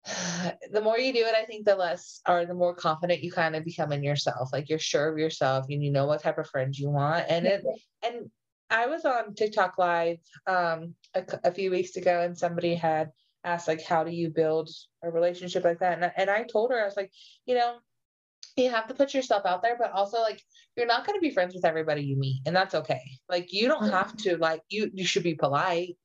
the 0.73 0.81
more 0.81 0.99
you 0.99 1.13
do 1.13 1.21
it, 1.27 1.35
I 1.35 1.45
think 1.45 1.67
the 1.67 1.77
less 1.77 2.21
or 2.29 2.47
the 2.47 2.55
more 2.55 2.75
confident 2.75 3.23
you 3.23 3.31
kind 3.33 3.55
of 3.57 3.65
become 3.65 3.93
in 3.93 4.03
yourself. 4.03 4.51
Like 4.53 4.69
you're 4.69 4.79
sure 4.79 5.09
of 5.09 5.19
yourself 5.19 5.67
and 5.69 5.83
you 5.85 5.91
know 5.91 6.07
what 6.07 6.23
type 6.23 6.39
of 6.39 6.49
friends 6.49 6.79
you 6.79 6.91
want. 6.91 7.27
And 7.29 7.47
it 7.47 7.65
and 8.03 8.31
I 8.71 8.87
was 8.87 9.05
on 9.05 9.35
TikTok 9.35 9.79
live 9.79 10.19
um 10.47 10.95
a, 11.15 11.25
a 11.45 11.53
few 11.53 11.71
weeks 11.71 11.97
ago 11.97 12.23
and 12.23 12.37
somebody 12.39 12.75
had 12.75 13.11
asked 13.45 13.69
like 13.69 13.83
how 13.83 14.05
do 14.05 14.11
you 14.11 14.31
build 14.31 14.71
a 15.03 15.11
relationship 15.11 15.65
like 15.65 15.79
that 15.81 15.95
and, 15.95 16.05
I- 16.05 16.13
and 16.17 16.31
I 16.31 16.43
told 16.43 16.71
her 16.71 16.81
I 16.81 16.85
was 16.85 16.97
like 16.97 17.11
you 17.47 17.55
know 17.55 17.77
you 18.57 18.71
have 18.71 18.87
to 18.89 18.95
put 18.95 19.15
yourself 19.15 19.47
out 19.47 19.63
there 19.63 19.77
but 19.79 19.93
also 19.93 20.21
like 20.21 20.41
you're 20.77 20.87
not 20.87 21.07
going 21.07 21.17
to 21.17 21.21
be 21.21 21.31
friends 21.31 21.55
with 21.55 21.65
everybody 21.65 22.03
you 22.03 22.17
meet 22.17 22.43
and 22.47 22.55
that's 22.55 22.75
okay. 22.75 23.03
Like 23.29 23.53
you 23.53 23.69
don't 23.69 23.91
have 23.91 24.17
to 24.19 24.37
like 24.37 24.63
you 24.69 24.91
you 24.93 25.05
should 25.05 25.23
be 25.23 25.35
polite 25.35 25.97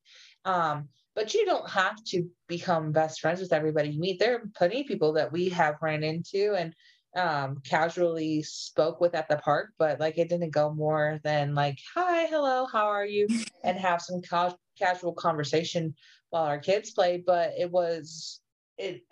um 0.44 0.88
but 1.14 1.32
you 1.32 1.46
don't 1.46 1.68
have 1.70 1.96
to 2.04 2.28
become 2.46 2.92
best 2.92 3.20
friends 3.20 3.40
with 3.40 3.52
everybody 3.52 3.88
you 3.88 4.00
meet. 4.00 4.18
There 4.18 4.36
are 4.36 4.42
plenty 4.54 4.82
of 4.82 4.86
people 4.86 5.14
that 5.14 5.32
we 5.32 5.48
have 5.48 5.76
ran 5.80 6.04
into 6.04 6.54
and 6.54 6.74
um 7.16 7.58
casually 7.64 8.42
spoke 8.42 9.00
with 9.00 9.14
at 9.14 9.26
the 9.28 9.38
park 9.38 9.70
but 9.78 9.98
like 9.98 10.18
it 10.18 10.28
didn't 10.28 10.50
go 10.50 10.72
more 10.74 11.18
than 11.24 11.54
like 11.54 11.78
hi 11.94 12.26
hello 12.26 12.66
how 12.70 12.86
are 12.86 13.06
you? 13.06 13.26
and 13.64 13.78
have 13.78 14.02
some 14.02 14.20
ca- 14.20 14.54
casual 14.78 15.14
conversation 15.14 15.94
while 16.30 16.44
our 16.44 16.58
kids 16.58 16.90
played 16.90 17.24
but 17.24 17.52
it 17.58 17.70
was 17.70 18.40
it, 18.78 19.02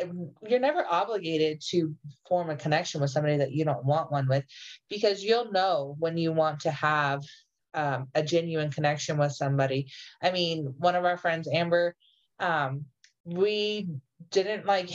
you're 0.47 0.61
never 0.61 0.85
obligated 0.89 1.61
to 1.71 1.95
form 2.29 2.51
a 2.51 2.57
connection 2.57 3.01
with 3.01 3.11
somebody 3.11 3.39
that 3.39 3.53
you 3.53 3.65
don't 3.65 3.85
want 3.85 4.13
one 4.13 4.29
with 4.29 4.45
because 4.89 5.23
you'll 5.23 5.53
know 5.53 5.97
when 5.99 6.17
you 6.17 6.33
want 6.33 6.61
to 6.61 6.71
have 6.71 7.23
um, 7.73 8.09
a 8.15 8.23
genuine 8.23 8.71
connection 8.71 9.17
with 9.17 9.33
somebody. 9.33 9.91
I 10.23 10.31
mean 10.33 10.75
one 10.79 10.95
of 10.95 11.05
our 11.05 11.17
friends 11.17 11.49
amber 11.53 11.95
um, 12.41 12.85
we 13.25 13.89
didn't 14.31 14.67
like 14.67 14.91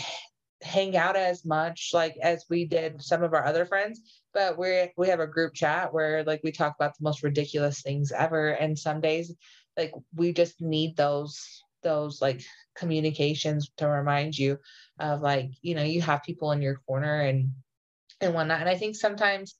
hang 0.62 0.96
out 0.98 1.16
as 1.16 1.46
much 1.46 1.92
like 1.94 2.16
as 2.22 2.46
we 2.50 2.66
did 2.66 3.02
some 3.02 3.24
of 3.24 3.34
our 3.34 3.46
other 3.46 3.66
friends 3.66 4.20
but 4.34 4.58
we're 4.58 4.92
we 4.98 5.08
have 5.08 5.20
a 5.20 5.28
group 5.28 5.54
chat 5.54 5.94
where 5.94 6.24
like 6.24 6.42
we 6.44 6.52
talk 6.52 6.76
about 6.76 6.98
the 6.98 7.04
most 7.04 7.24
ridiculous 7.24 7.82
things 7.82 8.12
ever. 8.12 8.50
And 8.50 8.78
some 8.78 9.02
days 9.02 9.34
like 9.78 9.94
we 10.16 10.34
just 10.34 10.62
need 10.62 10.96
those 10.96 11.64
those 11.84 12.22
like 12.22 12.42
communications 12.76 13.72
to 13.78 13.88
remind 13.88 14.38
you 14.38 14.58
of 15.00 15.22
like 15.22 15.52
you 15.62 15.76
know 15.76 15.84
you 15.84 16.02
have 16.02 16.24
people 16.24 16.52
in 16.52 16.62
your 16.62 16.76
corner 16.88 17.22
and 17.22 17.52
and 18.22 18.34
whatnot. 18.34 18.60
And 18.60 18.70
i 18.70 18.76
think 18.76 18.96
sometimes 18.96 19.56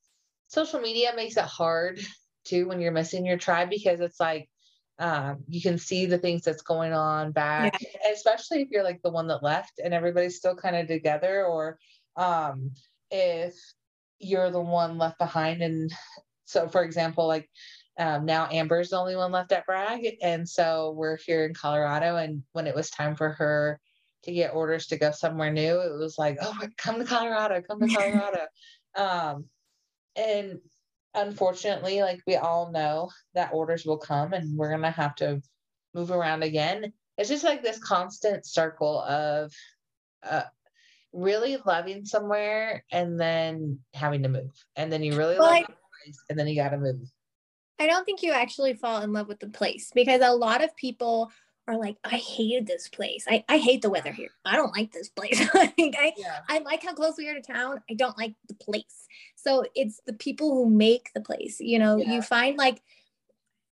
social 0.48 0.80
media 0.80 1.14
makes 1.16 1.38
it 1.38 1.46
hard 1.46 2.00
too 2.46 2.68
when 2.68 2.80
you're 2.80 2.92
missing 2.92 3.26
your 3.26 3.38
tribe 3.38 3.70
because 3.70 4.00
it's 4.00 4.20
like 4.20 4.50
um, 5.00 5.46
you 5.48 5.62
can 5.62 5.78
see 5.78 6.08
the 6.08 6.18
things 6.18 6.42
that's 6.42 6.62
going 6.62 6.92
on 6.92 7.32
back 7.32 7.80
especially 8.14 8.62
if 8.62 8.70
you're 8.70 8.84
like 8.84 9.02
the 9.02 9.10
one 9.10 9.28
that 9.28 9.42
left 9.42 9.80
and 9.82 9.94
everybody's 9.94 10.36
still 10.36 10.56
kind 10.56 10.76
of 10.76 10.88
together 10.88 11.46
or 11.46 11.78
um, 12.18 12.72
if 13.10 13.56
you're 14.20 14.52
the 14.52 14.62
one 14.62 14.98
left 14.98 15.18
behind. 15.18 15.62
And 15.62 15.92
so 16.46 16.68
for 16.68 16.84
example 16.84 17.28
like 17.28 17.50
um, 18.00 18.25
now 18.25 18.48
Amber's 18.50 18.89
the 18.89 18.98
only 18.98 19.18
one 19.18 19.32
left 19.34 19.51
at 19.51 19.65
Bragg. 19.65 20.08
And 20.24 20.48
so 20.48 20.94
we're 20.96 21.18
here 21.18 21.46
in 21.46 21.53
Colorado. 21.53 22.15
And 22.15 22.44
when 22.53 22.65
it 22.65 22.74
was 22.74 22.89
time 22.89 23.13
for 23.15 23.29
her 23.32 23.79
to 24.24 24.32
get 24.32 24.53
orders 24.53 24.88
to 24.88 24.98
go 24.98 25.12
somewhere 25.12 25.51
new, 25.51 25.79
it 25.82 26.00
was 26.00 26.18
like, 26.18 26.38
oh, 26.41 26.58
come 26.77 27.00
to 27.00 27.06
Colorado, 27.06 27.62
come 27.62 27.82
to 27.82 27.94
Colorado. 27.94 28.48
um, 28.96 29.46
and 30.15 30.60
unfortunately, 31.13 32.01
like 32.01 32.22
we 32.25 32.38
all 32.38 32.72
know 32.72 33.10
that 33.34 33.51
orders 33.53 33.86
will 33.86 33.98
come 33.98 34.32
and 34.32 34.58
we're 34.58 34.70
going 34.70 34.82
to 34.82 34.91
have 34.91 35.15
to 35.15 35.41
move 35.94 36.10
around 36.10 36.44
again. 36.44 36.94
It's 37.18 37.29
just 37.29 37.44
like 37.44 37.62
this 37.62 37.79
constant 37.79 38.46
circle 38.46 39.01
of 39.01 39.51
uh, 40.24 40.44
really 41.12 41.58
loving 41.65 42.06
somewhere 42.06 42.86
and 42.94 43.20
then 43.20 43.79
having 43.94 44.24
to 44.24 44.29
move. 44.29 44.51
And 44.77 44.89
then 44.89 45.03
you 45.03 45.18
really 45.18 45.38
Well, 45.38 45.50
love 45.50 45.65
I- 45.68 45.74
and 46.29 46.39
then 46.39 46.48
you 46.48 46.56
got 46.56 46.70
to 46.70 46.77
move. 46.77 47.01
I 47.79 47.88
don't 47.88 48.05
think 48.05 48.21
you 48.21 48.31
actually 48.31 48.74
fall 48.74 49.01
in 49.01 49.13
love 49.13 49.27
with 49.27 49.39
the 49.39 49.50
place 49.50 49.91
because 49.95 50.21
a 50.21 50.31
lot 50.31 50.63
of 50.63 50.75
people 50.75 51.31
are 51.67 51.77
like, 51.77 51.98
I 52.03 52.17
hated 52.17 52.65
this 52.67 52.89
place. 52.89 53.25
I, 53.29 53.43
I 53.48 53.57
hate 53.57 53.81
the 53.81 53.89
weather 53.89 54.12
here. 54.12 54.31
I 54.43 54.55
don't 54.55 54.75
like 54.75 54.91
this 54.91 55.09
place. 55.09 55.39
like, 55.53 55.74
I, 55.77 56.13
Yeah. 56.17 56.39
I 56.50 56.59
like 56.59 56.83
how 56.83 56.93
close 56.93 57.13
we 57.17 57.29
are 57.29 57.36
to 57.36 57.41
town. 57.41 57.81
I 57.89 57.93
don't 57.93 58.17
like 58.17 58.33
the 58.48 58.55
place. 58.55 59.07
So 59.36 59.63
it's 59.75 60.01
the 60.05 60.13
people 60.13 60.53
who 60.53 60.69
make 60.69 61.12
the 61.13 61.21
place. 61.21 61.59
You 61.59 61.79
know, 61.79 61.98
Yeah. 61.98 62.13
you 62.13 62.21
find 62.21 62.57
like 62.57 62.81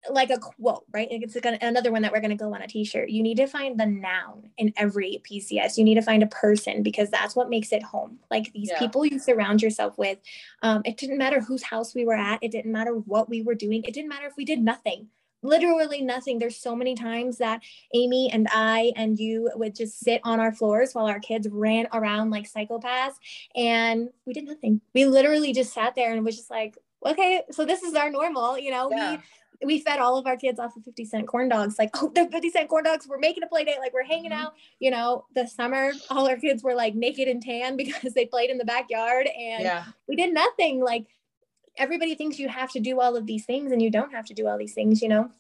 like 0.09 0.31
a 0.31 0.39
quote, 0.39 0.85
right? 0.93 1.09
It's 1.11 1.37
another 1.37 1.93
one 1.93 2.03
that 2.03 2.13
we're 2.13 2.21
going 2.21 2.31
to 2.31 2.37
go 2.37 2.55
on 2.55 2.63
a 2.63 2.67
t-shirt. 2.67 3.11
You 3.11 3.23
need 3.23 3.37
to 3.37 3.47
find 3.47 3.79
the 3.79 3.85
noun 3.87 4.51
in 4.57 4.73
every 4.77 5.21
PCS. 5.31 5.77
You 5.77 5.85
need 5.85 5.97
to 5.97 6.03
find 6.03 6.23
a 6.23 6.27
person 6.29 6.83
because 6.83 7.11
that's 7.11 7.37
what 7.37 7.51
makes 7.51 7.71
it 7.73 7.83
home. 7.83 8.19
Like 8.31 8.51
these 8.53 8.71
Yeah. 8.71 8.79
people 8.79 9.05
you 9.05 9.19
surround 9.19 9.61
yourself 9.61 9.99
with. 9.99 10.19
Um, 10.63 10.81
it 10.87 10.97
didn't 10.97 11.19
matter 11.19 11.41
whose 11.41 11.63
house 11.63 11.95
we 11.95 12.07
were 12.07 12.15
at. 12.17 12.39
It 12.43 12.51
didn't 12.51 12.73
matter 12.73 12.93
what 12.95 13.29
we 13.29 13.43
were 13.43 13.55
doing. 13.55 13.85
It 13.85 13.93
didn't 13.93 14.09
matter 14.09 14.27
if 14.27 14.37
we 14.39 14.45
did 14.47 14.61
nothing. 14.61 15.09
Literally 15.43 16.03
nothing. 16.03 16.39
There's 16.39 16.57
so 16.57 16.77
many 16.77 16.95
times 16.95 17.39
that 17.39 17.63
Amy 17.95 18.31
and 18.33 18.47
I 18.53 18.93
and 18.97 19.19
you 19.19 19.51
would 19.55 19.75
just 19.75 19.99
sit 20.01 20.21
on 20.25 20.39
our 20.39 20.53
floors 20.53 20.95
while 20.95 21.07
our 21.07 21.21
kids 21.21 21.49
ran 21.51 21.89
around 21.95 22.31
like 22.31 22.51
psychopaths 22.51 23.15
and 23.55 24.11
we 24.27 24.33
did 24.35 24.45
nothing. 24.45 24.81
We 24.95 25.07
literally 25.07 25.53
just 25.55 25.73
sat 25.73 25.95
there 25.95 26.13
and 26.13 26.25
was 26.25 26.37
just 26.37 26.51
like, 26.51 26.77
okay, 27.07 27.43
so 27.51 27.65
this 27.65 27.83
is 27.83 27.95
our 27.95 28.11
normal, 28.11 28.59
you 28.59 28.71
know, 28.71 28.91
Yeah. 28.91 29.13
we 29.17 29.19
we 29.65 29.81
fed 29.81 29.99
all 30.01 30.17
of 30.17 30.27
our 30.27 30.37
kids 30.37 30.59
off 30.59 30.77
of 30.77 30.85
50 30.85 31.05
cent 31.05 31.27
corn 31.29 31.49
dogs. 31.49 31.79
Like, 31.79 31.91
oh, 32.03 32.11
they're 32.15 32.29
50 32.29 32.51
cent 32.51 32.69
corn 32.69 32.85
dogs. 32.85 33.07
We're 33.07 33.19
making 33.19 33.43
a 33.43 33.47
play 33.47 33.65
date. 33.65 33.79
Like, 33.79 33.93
we're 33.93 34.05
hanging 34.05 34.31
Mhm. 34.31 34.41
out. 34.43 34.55
You 34.79 34.91
know, 34.91 35.27
the 35.35 35.47
summer, 35.47 35.93
all 36.09 36.27
our 36.29 36.37
kids 36.37 36.63
were 36.63 36.75
like 36.75 36.95
naked 36.95 37.29
and 37.29 37.43
tan 37.43 37.77
because 37.77 38.15
they 38.15 38.25
played 38.27 38.51
in 38.51 38.59
the 38.59 38.65
backyard 38.65 39.27
and 39.27 39.63
Yeah. 39.63 39.85
we 40.09 40.17
did 40.17 40.33
nothing. 40.33 40.81
Like, 40.83 41.07
everybody 41.77 42.15
thinks 42.15 42.39
you 42.39 42.49
have 42.49 42.71
to 42.73 42.81
do 42.81 43.01
all 43.01 43.17
of 43.17 43.27
these 43.27 43.45
things 43.47 43.71
and 43.73 43.81
you 43.83 43.91
don't 43.91 44.13
have 44.13 44.27
to 44.27 44.35
do 44.35 44.47
all 44.47 44.59
these 44.59 44.75
things, 44.75 45.03
you 45.03 45.09
know? 45.09 45.31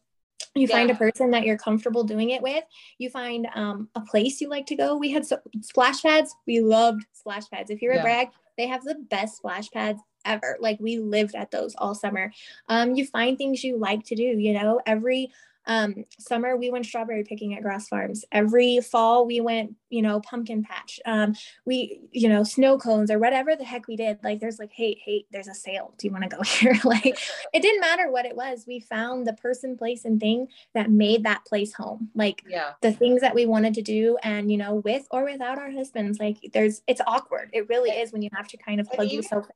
You 0.54 0.66
find 0.66 0.90
a 0.90 0.94
person 0.94 1.30
that 1.30 1.44
you're 1.44 1.58
comfortable 1.58 2.04
doing 2.04 2.30
it 2.30 2.42
with. 2.42 2.64
You 2.98 3.10
find 3.10 3.46
um, 3.54 3.88
a 3.94 4.00
place 4.00 4.40
you 4.40 4.48
like 4.48 4.66
to 4.66 4.76
go. 4.76 4.96
We 4.96 5.10
had 5.10 5.24
so, 5.24 5.38
splash 5.60 6.02
pads. 6.02 6.34
We 6.46 6.60
loved 6.60 7.04
splash 7.12 7.48
pads. 7.50 7.70
If 7.70 7.82
you're 7.82 7.94
Yeah. 7.94 8.00
a 8.00 8.02
Bragg, 8.02 8.28
they 8.56 8.66
have 8.66 8.84
the 8.84 8.96
best 9.10 9.36
splash 9.36 9.70
pads 9.70 10.00
ever. 10.24 10.56
Like 10.60 10.78
we 10.80 10.98
lived 10.98 11.34
at 11.34 11.50
those 11.50 11.74
all 11.76 11.94
summer. 11.94 12.32
Um, 12.68 12.94
you 12.94 13.06
find 13.06 13.38
things 13.38 13.64
you 13.64 13.78
like 13.78 14.04
to 14.06 14.14
do. 14.14 14.22
You 14.22 14.52
know, 14.54 14.80
every 14.86 15.30
um, 15.70 16.04
summer 16.18 16.56
we 16.56 16.68
went 16.68 16.84
strawberry 16.84 17.22
picking 17.22 17.54
at 17.54 17.62
Gross 17.62 17.86
Farms. 17.86 18.24
Every 18.32 18.80
fall 18.80 19.24
we 19.24 19.40
went, 19.40 19.76
you 19.88 20.02
know, 20.02 20.18
pumpkin 20.20 20.64
patch. 20.64 20.98
Um, 21.06 21.36
we, 21.64 22.00
you 22.10 22.28
know, 22.28 22.42
snow 22.42 22.76
cones 22.76 23.08
or 23.08 23.20
whatever 23.20 23.54
the 23.54 23.62
heck 23.64 23.86
we 23.86 23.94
did. 23.94 24.18
Like 24.24 24.40
there's 24.40 24.58
like, 24.58 24.72
hey, 24.72 25.00
hey, 25.04 25.26
there's 25.30 25.46
a 25.46 25.54
sale. 25.54 25.94
Do 25.96 26.08
you 26.08 26.12
want 26.12 26.24
to 26.24 26.36
go 26.36 26.42
here? 26.58 26.74
like 26.84 27.06
it 27.54 27.62
didn't 27.62 27.80
matter 27.80 28.10
what 28.10 28.26
it 28.26 28.34
was. 28.34 28.64
We 28.66 28.80
found 28.80 29.28
the 29.28 29.34
person, 29.34 29.76
place, 29.78 30.04
and 30.04 30.18
thing 30.18 30.48
that 30.74 30.90
made 30.90 31.22
that 31.22 31.44
place 31.46 31.72
home. 31.72 32.10
Like 32.16 32.42
Yeah. 32.48 32.72
the 32.82 32.90
things 32.92 33.20
that 33.20 33.34
we 33.36 33.46
wanted 33.46 33.74
to 33.74 33.82
do 33.82 34.18
and 34.24 34.50
you 34.50 34.58
know 34.58 34.74
with 34.74 35.06
or 35.12 35.24
without 35.24 35.56
our 35.58 35.70
husbands 35.70 36.18
like 36.18 36.38
there's 36.52 36.82
it's 36.88 37.00
awkward 37.06 37.50
it 37.52 37.68
really 37.68 37.90
is 37.90 38.12
when 38.12 38.22
you 38.22 38.28
have 38.34 38.48
to 38.48 38.56
kind 38.56 38.80
of 38.80 38.90
plug 38.90 39.10
yourself 39.10 39.46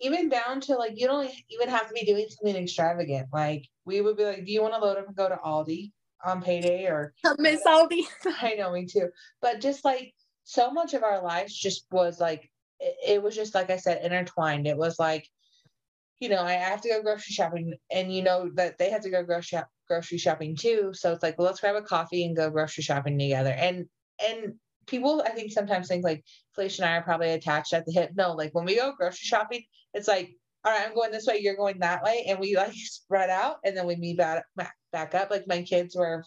even 0.00 0.28
down 0.28 0.60
to 0.62 0.76
like 0.76 0.92
you 0.96 1.06
don't 1.06 1.30
even 1.50 1.68
have 1.68 1.88
to 1.88 1.94
be 1.94 2.04
doing 2.04 2.26
something 2.28 2.62
extravagant. 2.62 3.28
Like 3.32 3.66
we 3.84 4.00
would 4.00 4.16
be 4.16 4.24
like, 4.24 4.44
do 4.44 4.52
you 4.52 4.62
want 4.62 4.74
to 4.74 4.80
load 4.80 4.98
up 4.98 5.06
and 5.06 5.16
go 5.16 5.28
to 5.28 5.36
Aldi 5.36 5.92
on 6.24 6.42
payday 6.42 6.86
or 6.86 7.14
miss 7.38 7.62
aldi 7.66 8.02
I 8.42 8.54
know 8.54 8.72
me 8.72 8.86
too. 8.86 9.08
But 9.40 9.60
just 9.60 9.84
like 9.84 10.12
so 10.44 10.70
much 10.70 10.94
of 10.94 11.02
our 11.02 11.22
lives 11.22 11.54
just 11.56 11.86
was 11.90 12.20
like 12.20 12.50
it, 12.80 12.96
it 13.06 13.22
was 13.22 13.34
just 13.34 13.54
like 13.54 13.70
I 13.70 13.76
said, 13.76 14.04
intertwined. 14.04 14.66
It 14.66 14.76
was 14.76 14.98
like, 14.98 15.26
you 16.18 16.28
know, 16.28 16.42
I 16.42 16.52
have 16.52 16.80
to 16.82 16.88
go 16.88 17.02
grocery 17.02 17.32
shopping 17.32 17.74
and 17.90 18.12
you 18.14 18.22
know 18.22 18.50
that 18.54 18.78
they 18.78 18.90
have 18.90 19.02
to 19.02 19.10
go 19.10 19.22
grocery 19.22 19.58
shop, 19.58 19.68
grocery 19.88 20.18
shopping 20.18 20.56
too. 20.56 20.92
So 20.94 21.12
it's 21.12 21.22
like, 21.22 21.38
well, 21.38 21.46
let's 21.46 21.60
grab 21.60 21.76
a 21.76 21.82
coffee 21.82 22.24
and 22.24 22.36
go 22.36 22.50
grocery 22.50 22.82
shopping 22.82 23.18
together. 23.18 23.52
And 23.52 23.86
and 24.26 24.54
people 24.90 25.22
I 25.24 25.30
think 25.30 25.52
sometimes 25.52 25.88
think 25.88 26.04
like 26.04 26.24
Felicia 26.54 26.82
and 26.82 26.90
I 26.92 26.96
are 26.96 27.02
probably 27.02 27.30
attached 27.30 27.72
at 27.72 27.86
the 27.86 27.92
hip. 27.92 28.10
No, 28.16 28.32
like 28.32 28.54
when 28.54 28.64
we 28.64 28.76
go 28.76 28.92
grocery 28.96 29.18
shopping, 29.22 29.62
it's 29.94 30.08
like, 30.08 30.36
all 30.64 30.72
right, 30.72 30.86
I'm 30.86 30.94
going 30.94 31.10
this 31.10 31.26
way, 31.26 31.38
you're 31.40 31.56
going 31.56 31.78
that 31.78 32.02
way, 32.02 32.26
and 32.28 32.38
we 32.38 32.56
like 32.56 32.72
spread 32.74 33.30
out 33.30 33.56
and 33.64 33.76
then 33.76 33.86
we 33.86 33.96
meet 33.96 34.18
back 34.18 34.44
back 34.92 35.14
up. 35.14 35.30
Like 35.30 35.46
my 35.46 35.62
kids 35.62 35.96
were 35.96 36.24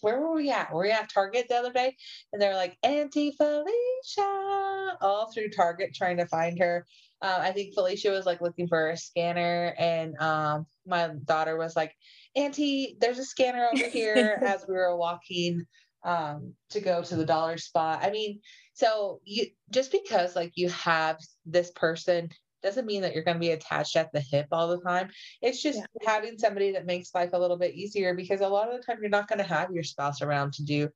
where 0.00 0.20
were 0.20 0.34
we 0.34 0.50
at? 0.50 0.72
Were 0.72 0.82
we 0.82 0.90
at 0.90 1.10
Target 1.12 1.46
the 1.48 1.56
other 1.56 1.72
day? 1.72 1.96
And 2.32 2.40
they're 2.40 2.54
like, 2.54 2.76
Auntie 2.82 3.34
Felicia, 3.36 4.96
all 5.00 5.30
through 5.32 5.50
Target 5.50 5.94
trying 5.94 6.18
to 6.18 6.26
find 6.26 6.58
her. 6.58 6.86
Uh, 7.22 7.38
I 7.40 7.52
think 7.52 7.74
Felicia 7.74 8.10
was 8.10 8.26
like 8.26 8.40
looking 8.42 8.68
for 8.68 8.90
a 8.90 8.96
scanner, 8.96 9.74
and 9.78 10.16
um, 10.20 10.66
my 10.86 11.10
daughter 11.24 11.56
was 11.56 11.74
like, 11.74 11.94
Auntie, 12.34 12.96
there's 13.00 13.18
a 13.18 13.24
scanner 13.24 13.68
over 13.72 13.88
here 13.88 14.38
as 14.44 14.64
we 14.68 14.74
were 14.74 14.96
walking 14.96 15.64
um, 16.04 16.54
to 16.70 16.80
go 16.80 17.02
to 17.02 17.16
the 17.16 17.26
dollar 17.26 17.58
spot. 17.58 18.00
I 18.02 18.10
mean, 18.10 18.40
so 18.74 19.20
you 19.24 19.46
just 19.70 19.92
because 19.92 20.36
like 20.36 20.52
you 20.54 20.68
have 20.70 21.18
this 21.44 21.70
person 21.72 22.30
doesn't 22.62 22.86
mean 22.86 23.02
that 23.02 23.14
you're 23.14 23.24
going 23.24 23.36
to 23.36 23.40
be 23.40 23.50
attached 23.50 23.96
at 23.96 24.12
the 24.12 24.20
hip 24.20 24.46
all 24.50 24.68
the 24.68 24.80
time. 24.80 25.08
It's 25.40 25.62
just 25.62 25.80
having 26.04 26.38
somebody 26.38 26.72
that 26.72 26.86
makes 26.86 27.14
life 27.14 27.30
a 27.32 27.38
little 27.38 27.56
bit 27.56 27.74
easier 27.74 28.14
because 28.14 28.40
a 28.40 28.48
lot 28.48 28.68
of 28.68 28.76
the 28.76 28.82
time 28.82 28.98
you're 29.00 29.10
not 29.10 29.28
going 29.28 29.38
to 29.38 29.44
have 29.44 29.70
your 29.70 29.84
spouse 29.84 30.22
around 30.22 30.54
to 30.54 30.64
do 30.64 30.88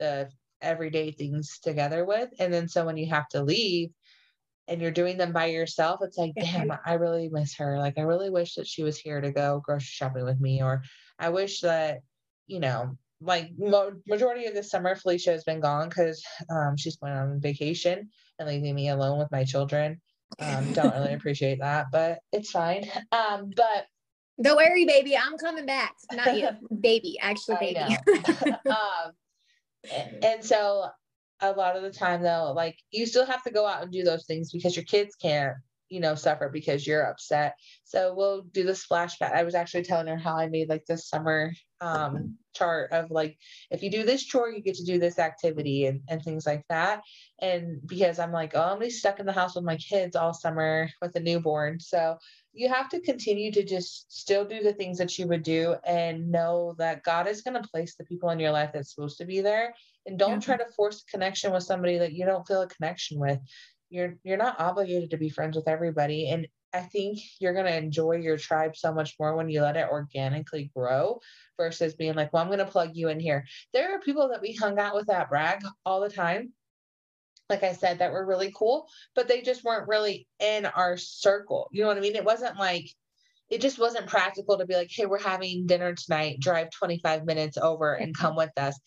the 0.00 0.30
everyday 0.62 1.10
things 1.10 1.58
together 1.62 2.04
with. 2.04 2.30
And 2.38 2.52
then 2.52 2.68
so 2.68 2.86
when 2.86 2.96
you 2.96 3.08
have 3.10 3.28
to 3.30 3.42
leave 3.42 3.90
and 4.68 4.80
you're 4.80 4.90
doing 4.90 5.16
them 5.16 5.32
by 5.32 5.46
yourself, 5.46 6.00
it's 6.02 6.18
like, 6.18 6.32
damn, 6.34 6.72
I 6.84 6.94
really 6.94 7.28
miss 7.30 7.56
her. 7.56 7.78
Like, 7.78 7.98
I 7.98 8.02
really 8.02 8.30
wish 8.30 8.54
that 8.54 8.66
she 8.66 8.82
was 8.82 8.98
here 8.98 9.20
to 9.20 9.32
go 9.32 9.62
grocery 9.64 9.84
shopping 9.84 10.24
with 10.24 10.40
me. 10.40 10.62
Or 10.62 10.82
I 11.18 11.30
wish 11.30 11.60
that, 11.60 12.00
you 12.46 12.60
know, 12.60 12.96
like 13.20 13.50
mo- 13.58 14.00
majority 14.06 14.46
of 14.46 14.54
this 14.54 14.70
summer, 14.70 14.94
Felicia 14.94 15.30
has 15.30 15.44
been 15.44 15.60
gone 15.60 15.88
because 15.88 16.22
um, 16.50 16.76
she's 16.76 16.96
going 16.96 17.12
on 17.12 17.40
vacation 17.40 18.08
and 18.38 18.48
leaving 18.48 18.74
me 18.74 18.88
alone 18.88 19.18
with 19.18 19.30
my 19.32 19.44
children. 19.44 20.00
Um, 20.40 20.72
don't 20.72 20.94
really 20.94 21.14
appreciate 21.14 21.58
that, 21.60 21.86
but 21.90 22.20
it's 22.32 22.50
fine. 22.50 22.88
Um, 23.12 23.50
but 23.56 23.86
don't 24.40 24.56
worry 24.56 24.84
baby. 24.84 25.16
I'm 25.16 25.36
coming 25.36 25.66
back. 25.66 25.94
Not 26.12 26.36
you. 26.36 26.48
Baby. 26.80 27.18
Actually 27.20 27.56
baby. 27.56 27.96
um, 28.66 29.12
and, 29.92 30.24
and 30.24 30.44
so 30.44 30.86
a 31.40 31.52
lot 31.52 31.76
of 31.76 31.82
the 31.82 31.90
time 31.90 32.22
though, 32.22 32.52
like 32.54 32.76
you 32.90 33.06
still 33.06 33.26
have 33.26 33.42
to 33.44 33.50
go 33.50 33.66
out 33.66 33.82
and 33.82 33.92
do 33.92 34.04
those 34.04 34.26
things 34.26 34.52
because 34.52 34.76
your 34.76 34.84
kids 34.84 35.16
can't, 35.16 35.56
you 35.88 36.00
know, 36.00 36.14
suffer 36.14 36.48
because 36.48 36.86
you're 36.86 37.06
upset. 37.08 37.54
So 37.84 38.14
we'll 38.14 38.42
do 38.42 38.64
the 38.64 38.74
splash 38.74 39.18
pad. 39.18 39.32
I 39.34 39.44
was 39.44 39.54
actually 39.54 39.84
telling 39.84 40.06
her 40.08 40.16
how 40.16 40.36
I 40.36 40.48
made 40.48 40.68
like 40.68 40.84
this 40.86 41.08
summer 41.08 41.52
um 41.80 42.36
chart 42.54 42.90
of 42.90 43.08
like 43.12 43.38
if 43.70 43.84
you 43.84 43.90
do 43.90 44.02
this 44.04 44.24
chore, 44.24 44.50
you 44.50 44.60
get 44.60 44.74
to 44.74 44.84
do 44.84 44.98
this 44.98 45.18
activity 45.20 45.86
and, 45.86 46.00
and 46.08 46.22
things 46.22 46.44
like 46.44 46.64
that. 46.68 47.02
And 47.40 47.80
because 47.86 48.18
I'm 48.18 48.32
like, 48.32 48.52
oh, 48.54 48.62
I'm 48.62 48.68
gonna 48.70 48.86
be 48.86 48.90
stuck 48.90 49.20
in 49.20 49.26
the 49.26 49.32
house 49.32 49.54
with 49.54 49.64
my 49.64 49.76
kids 49.76 50.16
all 50.16 50.34
summer 50.34 50.90
with 51.00 51.14
a 51.14 51.20
newborn. 51.20 51.78
So 51.80 52.18
you 52.52 52.68
have 52.68 52.88
to 52.88 53.00
continue 53.00 53.52
to 53.52 53.64
just 53.64 54.10
still 54.12 54.44
do 54.44 54.62
the 54.62 54.72
things 54.72 54.98
that 54.98 55.16
you 55.18 55.28
would 55.28 55.44
do 55.44 55.76
and 55.84 56.30
know 56.30 56.74
that 56.78 57.04
God 57.04 57.28
is 57.28 57.42
going 57.42 57.60
to 57.60 57.68
place 57.68 57.94
the 57.94 58.04
people 58.04 58.30
in 58.30 58.40
your 58.40 58.50
life 58.50 58.70
that's 58.72 58.92
supposed 58.92 59.18
to 59.18 59.24
be 59.24 59.40
there. 59.40 59.74
And 60.06 60.18
don't 60.18 60.32
Yeah. 60.32 60.56
try 60.56 60.56
to 60.56 60.72
force 60.72 61.04
a 61.06 61.10
connection 61.10 61.52
with 61.52 61.62
somebody 61.62 61.98
that 61.98 62.14
you 62.14 62.24
don't 62.26 62.46
feel 62.48 62.62
a 62.62 62.66
connection 62.68 63.20
with. 63.20 63.38
You're 63.90 64.16
you're 64.22 64.36
not 64.36 64.60
obligated 64.60 65.10
to 65.10 65.16
be 65.16 65.30
friends 65.30 65.56
with 65.56 65.68
everybody. 65.68 66.30
And 66.30 66.46
I 66.74 66.80
think 66.80 67.18
you're 67.40 67.54
going 67.54 67.64
to 67.64 67.76
enjoy 67.76 68.16
your 68.16 68.36
tribe 68.36 68.76
so 68.76 68.92
much 68.92 69.14
more 69.18 69.34
when 69.34 69.48
you 69.48 69.62
let 69.62 69.76
it 69.76 69.88
organically 69.90 70.70
grow 70.76 71.18
versus 71.56 71.94
being 71.94 72.14
like, 72.14 72.32
well, 72.32 72.42
I'm 72.42 72.48
going 72.48 72.58
to 72.58 72.66
plug 72.66 72.90
you 72.92 73.08
in 73.08 73.18
here. 73.18 73.46
There 73.72 73.94
are 73.94 74.00
people 74.00 74.28
that 74.28 74.42
we 74.42 74.52
hung 74.52 74.78
out 74.78 74.94
with 74.94 75.08
at 75.08 75.30
Bragg 75.30 75.62
all 75.86 76.00
the 76.00 76.10
time 76.10 76.52
like 77.48 77.62
I 77.62 77.72
said, 77.72 77.98
that 77.98 78.12
were 78.12 78.26
really 78.26 78.52
cool, 78.54 78.88
but 79.14 79.28
they 79.28 79.40
just 79.40 79.64
weren't 79.64 79.88
really 79.88 80.26
in 80.38 80.66
our 80.66 80.96
circle. 80.96 81.68
You 81.72 81.82
know 81.82 81.88
what 81.88 81.96
I 81.96 82.00
mean? 82.00 82.16
It 82.16 82.24
wasn't 82.24 82.58
like, 82.58 82.90
it 83.48 83.60
just 83.60 83.78
wasn't 83.78 84.06
practical 84.06 84.58
to 84.58 84.66
be 84.66 84.74
like, 84.74 84.90
hey, 84.90 85.06
we're 85.06 85.18
having 85.18 85.66
dinner 85.66 85.94
tonight, 85.94 86.40
drive 86.40 86.70
25 86.70 87.24
minutes 87.24 87.56
over 87.56 87.94
and 87.94 88.16
come 88.16 88.36
with 88.36 88.50
us. 88.58 88.78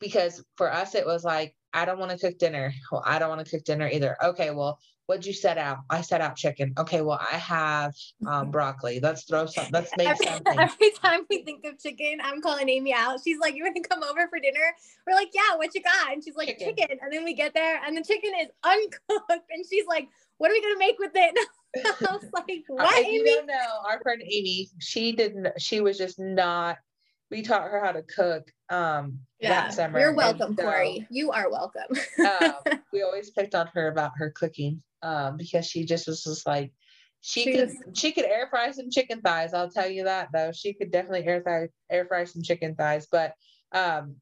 Because 0.00 0.42
for 0.56 0.72
us, 0.72 0.94
it 0.94 1.06
was 1.06 1.24
like, 1.24 1.54
I 1.76 1.84
don't 1.84 1.98
want 1.98 2.10
to 2.10 2.18
cook 2.18 2.38
dinner. 2.38 2.72
Well, 2.90 3.02
I 3.04 3.18
don't 3.18 3.28
want 3.28 3.44
to 3.44 3.50
cook 3.50 3.64
dinner 3.64 3.86
either. 3.86 4.16
Okay, 4.24 4.50
well, 4.50 4.78
what'd 5.04 5.26
you 5.26 5.34
set 5.34 5.58
out? 5.58 5.80
I 5.90 6.00
set 6.00 6.22
out 6.22 6.34
chicken. 6.34 6.72
Okay, 6.78 7.02
well, 7.02 7.20
I 7.20 7.36
have 7.36 7.94
um, 8.26 8.50
broccoli. 8.56 8.98
Let's 8.98 9.24
throw 9.24 9.44
some, 9.44 9.66
let's 9.72 9.90
make 9.98 10.08
every, 10.08 10.26
something. 10.26 10.58
every 10.58 10.90
time 11.02 11.26
we 11.28 11.44
think 11.44 11.66
of 11.66 11.78
chicken, 11.78 12.18
I'm 12.22 12.40
calling 12.40 12.70
Amy 12.70 12.94
out. 12.94 13.20
She's 13.22 13.38
like, 13.38 13.54
"You 13.54 13.64
want 13.64 13.76
to 13.76 13.82
come 13.82 14.02
over 14.02 14.26
for 14.28 14.40
dinner?" 14.40 14.74
We're 15.06 15.14
like, 15.14 15.28
"Yeah, 15.34 15.56
what 15.56 15.74
you 15.74 15.82
got?" 15.82 16.14
And 16.14 16.24
she's 16.24 16.34
like, 16.34 16.48
Chicken. 16.48 16.76
"Chicken." 16.76 16.98
And 17.02 17.12
then 17.12 17.24
we 17.24 17.34
get 17.34 17.52
there, 17.52 17.78
and 17.86 17.94
the 17.94 18.02
chicken 18.02 18.32
is 18.40 18.48
uncooked, 18.64 19.50
and 19.50 19.64
she's 19.68 19.86
like, 19.86 20.08
"What 20.38 20.50
are 20.50 20.54
we 20.54 20.62
gonna 20.62 20.78
make 20.78 20.98
with 20.98 21.12
it?" 21.14 21.48
I 21.84 22.12
was 22.14 22.24
like, 22.32 22.64
"What, 22.68 22.98
if 22.98 23.12
you 23.12 23.22
don't 23.22 23.46
know, 23.46 23.82
our 23.86 24.00
friend 24.00 24.22
Amy, 24.22 24.70
she 24.78 25.12
didn't, 25.12 25.60
she 25.60 25.80
was 25.80 25.98
just 25.98 26.18
not, 26.18 26.78
we 27.30 27.42
taught 27.42 27.62
her 27.70 27.82
how 27.84 27.92
to 27.92 28.02
cook 28.02 28.50
um 28.70 29.20
that 29.40 29.74
summer. 29.74 29.98
you're 30.00 30.14
welcome, 30.14 30.56
so, 30.56 30.62
Corey. 30.62 31.06
You 31.10 31.30
are 31.32 31.50
welcome. 31.50 31.82
um, 32.20 32.78
we 32.92 33.02
always 33.02 33.30
picked 33.30 33.54
on 33.54 33.68
her 33.74 33.88
about 33.88 34.12
her 34.16 34.30
cooking 34.30 34.82
um 35.02 35.36
because 35.36 35.66
she 35.66 35.84
just 35.84 36.06
was 36.06 36.24
just 36.24 36.46
like 36.46 36.72
she, 37.20 37.44
She 37.44 37.52
could 37.52 37.68
was- 37.68 37.98
she 37.98 38.12
could 38.12 38.24
air 38.24 38.46
fry 38.48 38.70
some 38.70 38.90
chicken 38.90 39.20
thighs 39.20 39.52
i'll 39.52 39.70
tell 39.70 39.88
you 39.88 40.04
that 40.04 40.28
though 40.32 40.52
she 40.52 40.72
could 40.72 40.90
definitely 40.90 41.26
air 41.26 41.42
fry 41.42 41.68
air 41.90 42.06
fry 42.06 42.24
some 42.24 42.42
chicken 42.42 42.74
thighs 42.74 43.06
but 43.10 43.34
um 43.72 44.16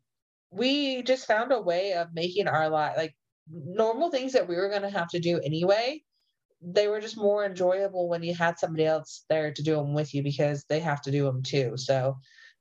we 0.51 1.03
just 1.03 1.27
found 1.27 1.53
a 1.53 1.61
way 1.61 1.93
of 1.93 2.09
making 2.13 2.49
our 2.49 2.69
life 2.69 2.95
like 2.97 3.15
normal 3.51 4.11
things 4.11 4.33
that 4.33 4.49
we 4.49 4.57
were 4.57 4.69
going 4.69 4.83
to 4.83 4.91
have 4.91 5.09
to 5.09 5.21
do 5.21 5.39
anyway 5.45 6.01
they 6.63 6.89
were 6.89 7.01
just 7.01 7.17
more 7.17 7.45
enjoyable 7.45 8.09
when 8.09 8.23
you 8.23 8.35
had 8.35 8.59
somebody 8.59 8.87
else 8.87 9.25
there 9.29 9.53
to 9.53 9.63
do 9.63 9.77
them 9.77 9.93
with 9.95 10.15
you 10.15 10.23
because 10.23 10.65
they 10.69 10.81
have 10.81 11.03
to 11.03 11.11
do 11.11 11.25
them 11.25 11.43
too 11.43 11.75
so 11.77 12.17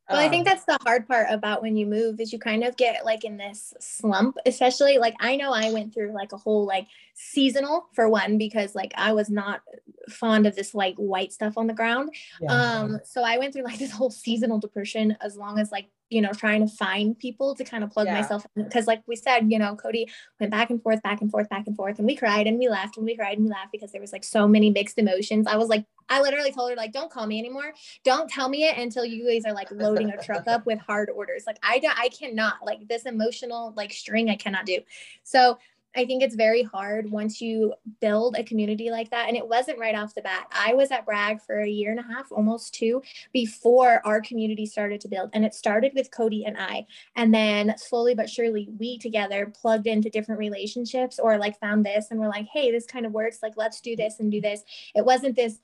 Well, 0.10 0.20
I 0.20 0.28
think 0.30 0.48
um, 0.48 0.54
that's 0.54 0.66
the 0.66 0.78
hard 0.84 1.08
part 1.08 1.28
about 1.30 1.62
when 1.62 1.78
you 1.78 1.86
move 1.86 2.20
is 2.20 2.34
you 2.34 2.40
kind 2.40 2.64
of 2.64 2.76
get 2.76 3.06
like 3.06 3.24
in 3.24 3.38
this 3.38 3.74
slump, 3.80 4.38
especially 4.46 4.98
like 4.98 5.16
I 5.20 5.38
know 5.38 5.52
I 5.54 5.72
went 5.72 5.94
through 5.94 6.14
like 6.14 6.34
a 6.34 6.38
whole 6.38 6.66
like 6.66 6.88
seasonal 7.16 7.88
for 7.94 8.10
one 8.10 8.38
because 8.38 8.76
like 8.76 8.92
I 8.98 9.14
was 9.14 9.30
not 9.30 9.62
fond 10.10 10.46
of 10.46 10.56
this 10.56 10.74
like 10.76 10.96
white 10.96 11.32
stuff 11.32 11.58
on 11.58 11.68
the 11.68 11.74
ground. 11.74 12.14
yeah. 12.42 12.52
Um 12.82 13.00
so 13.06 13.24
I 13.24 13.38
went 13.38 13.54
through 13.54 13.64
like 13.64 13.80
this 13.84 13.92
whole 13.92 14.12
seasonal 14.12 14.60
depression 14.60 15.16
as 15.22 15.38
long 15.38 15.58
as 15.60 15.72
like 15.72 15.88
you 16.10 16.22
know 16.22 16.32
trying 16.34 16.68
to 16.68 16.76
find 16.76 17.18
people 17.18 17.56
to 17.56 17.64
kind 17.64 17.84
of 17.84 17.90
plug 17.90 18.08
Yeah. 18.08 18.16
myself 18.20 18.46
in 18.56 18.66
because 18.66 18.88
like 18.88 19.02
we 19.08 19.16
said 19.16 19.50
you 19.52 19.58
know 19.58 19.76
Cody 19.76 20.10
went 20.40 20.52
back 20.52 20.70
and 20.70 20.82
forth 20.84 21.02
back 21.02 21.22
and 21.22 21.32
forth 21.32 21.48
back 21.50 21.66
and 21.68 21.76
forth 21.76 21.98
and 21.98 22.06
we 22.06 22.16
cried 22.16 22.46
and 22.46 22.60
we 22.60 22.68
laughed 22.68 22.98
and 22.98 23.06
we 23.06 23.16
cried 23.16 23.38
and 23.38 23.46
we 23.46 23.52
laughed 23.52 23.72
because 23.72 23.92
there 23.94 24.02
was 24.02 24.12
like 24.12 24.24
so 24.26 24.48
many 24.48 24.70
mixed 24.70 24.98
emotions. 24.98 25.48
I 25.48 25.56
was 25.56 25.70
like 25.70 25.86
I 26.10 26.22
literally 26.22 26.52
told 26.52 26.70
her 26.70 26.76
like 26.76 26.92
don't 26.92 27.12
call 27.12 27.28
me 27.28 27.40
anymore. 27.40 27.74
Don't 28.04 28.30
tell 28.30 28.50
me 28.50 28.66
it 28.66 28.78
until 28.78 29.06
you 29.06 29.28
guys 29.28 29.46
are 29.46 29.54
like 29.54 29.72
loading 29.72 30.10
a 30.10 30.24
truck 30.24 30.48
up 30.48 30.66
with 30.66 30.80
hard 30.80 31.10
orders. 31.10 31.44
Like 31.48 31.58
i 31.64 31.80
don't 31.80 31.98
i 31.98 32.10
cannot 32.10 32.56
like 32.66 32.88
this 32.88 33.04
emotional 33.04 33.74
like 33.76 33.92
string 33.92 34.30
i 34.30 34.36
cannot 34.36 34.66
do. 34.66 34.80
So 35.24 35.58
i 35.96 36.06
think 36.06 36.24
it's 36.24 36.34
very 36.34 36.64
hard 36.64 37.12
once 37.12 37.40
you 37.40 37.72
build 38.02 38.36
a 38.36 38.44
community 38.44 38.90
like 38.90 39.12
that 39.12 39.28
and 39.28 39.38
it 39.38 39.48
wasn't 39.48 39.78
right 39.78 39.96
off 39.96 40.16
the 40.16 40.22
bat. 40.22 40.48
I 40.52 40.74
was 40.74 40.92
at 40.92 41.06
bragg 41.06 41.42
for 41.42 41.60
a 41.60 41.70
year 41.70 41.92
and 41.92 42.00
a 42.00 42.04
half 42.04 42.32
almost 42.32 42.74
two 42.74 43.02
before 43.32 44.02
our 44.06 44.20
community 44.22 44.66
started 44.66 45.02
to 45.02 45.08
build 45.08 45.30
and 45.34 45.46
it 45.46 45.54
started 45.54 45.92
with 45.96 46.12
cody 46.12 46.46
and 46.46 46.58
i. 46.58 46.86
And 47.16 47.34
then 47.34 47.76
slowly 47.78 48.16
but 48.16 48.30
surely 48.30 48.70
we 48.80 48.98
together 48.98 49.54
plugged 49.60 49.88
into 49.88 50.10
different 50.10 50.40
relationships 50.40 51.20
or 51.20 51.38
like 51.38 51.60
found 51.60 51.86
this 51.86 52.08
and 52.10 52.20
we're 52.20 52.28
like 52.28 52.48
hey 52.52 52.72
this 52.72 52.86
kind 52.86 53.06
of 53.06 53.12
works. 53.12 53.40
Like 53.44 53.54
let's 53.56 53.82
do 53.82 53.96
this 53.96 54.20
and 54.20 54.32
do 54.32 54.42
this. 54.42 54.64
It 54.96 55.06
wasn't 55.06 55.36
this 55.36 55.60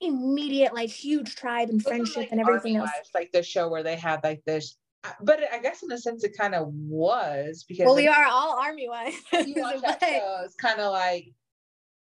immediate 0.00 0.74
like 0.74 0.90
huge 0.90 1.34
tribe 1.36 1.70
and 1.70 1.82
friendship 1.82 2.16
like 2.16 2.28
and 2.32 2.40
everything 2.40 2.76
else. 2.76 2.90
Life, 2.96 3.08
like 3.14 3.32
the 3.32 3.42
show 3.42 3.68
where 3.68 3.82
they 3.82 3.96
had 3.96 4.22
like 4.22 4.42
this. 4.44 4.76
uh, 5.04 5.10
But 5.22 5.40
I 5.52 5.58
guess 5.58 5.82
in 5.82 5.90
a 5.92 5.98
sense 5.98 6.24
it 6.24 6.36
kind 6.38 6.54
of 6.54 6.68
was 6.68 7.64
because 7.68 7.86
Well, 7.86 7.94
like, 7.94 8.02
we 8.04 8.08
are 8.08 8.26
all 8.26 8.58
army 8.58 8.88
wives. 8.88 9.16
if 9.32 9.46
you 9.46 9.54
watch 9.62 9.80
that 9.82 10.00
show, 10.02 10.40
it's 10.44 10.54
kind 10.56 10.80
of 10.80 10.92
like 10.92 11.32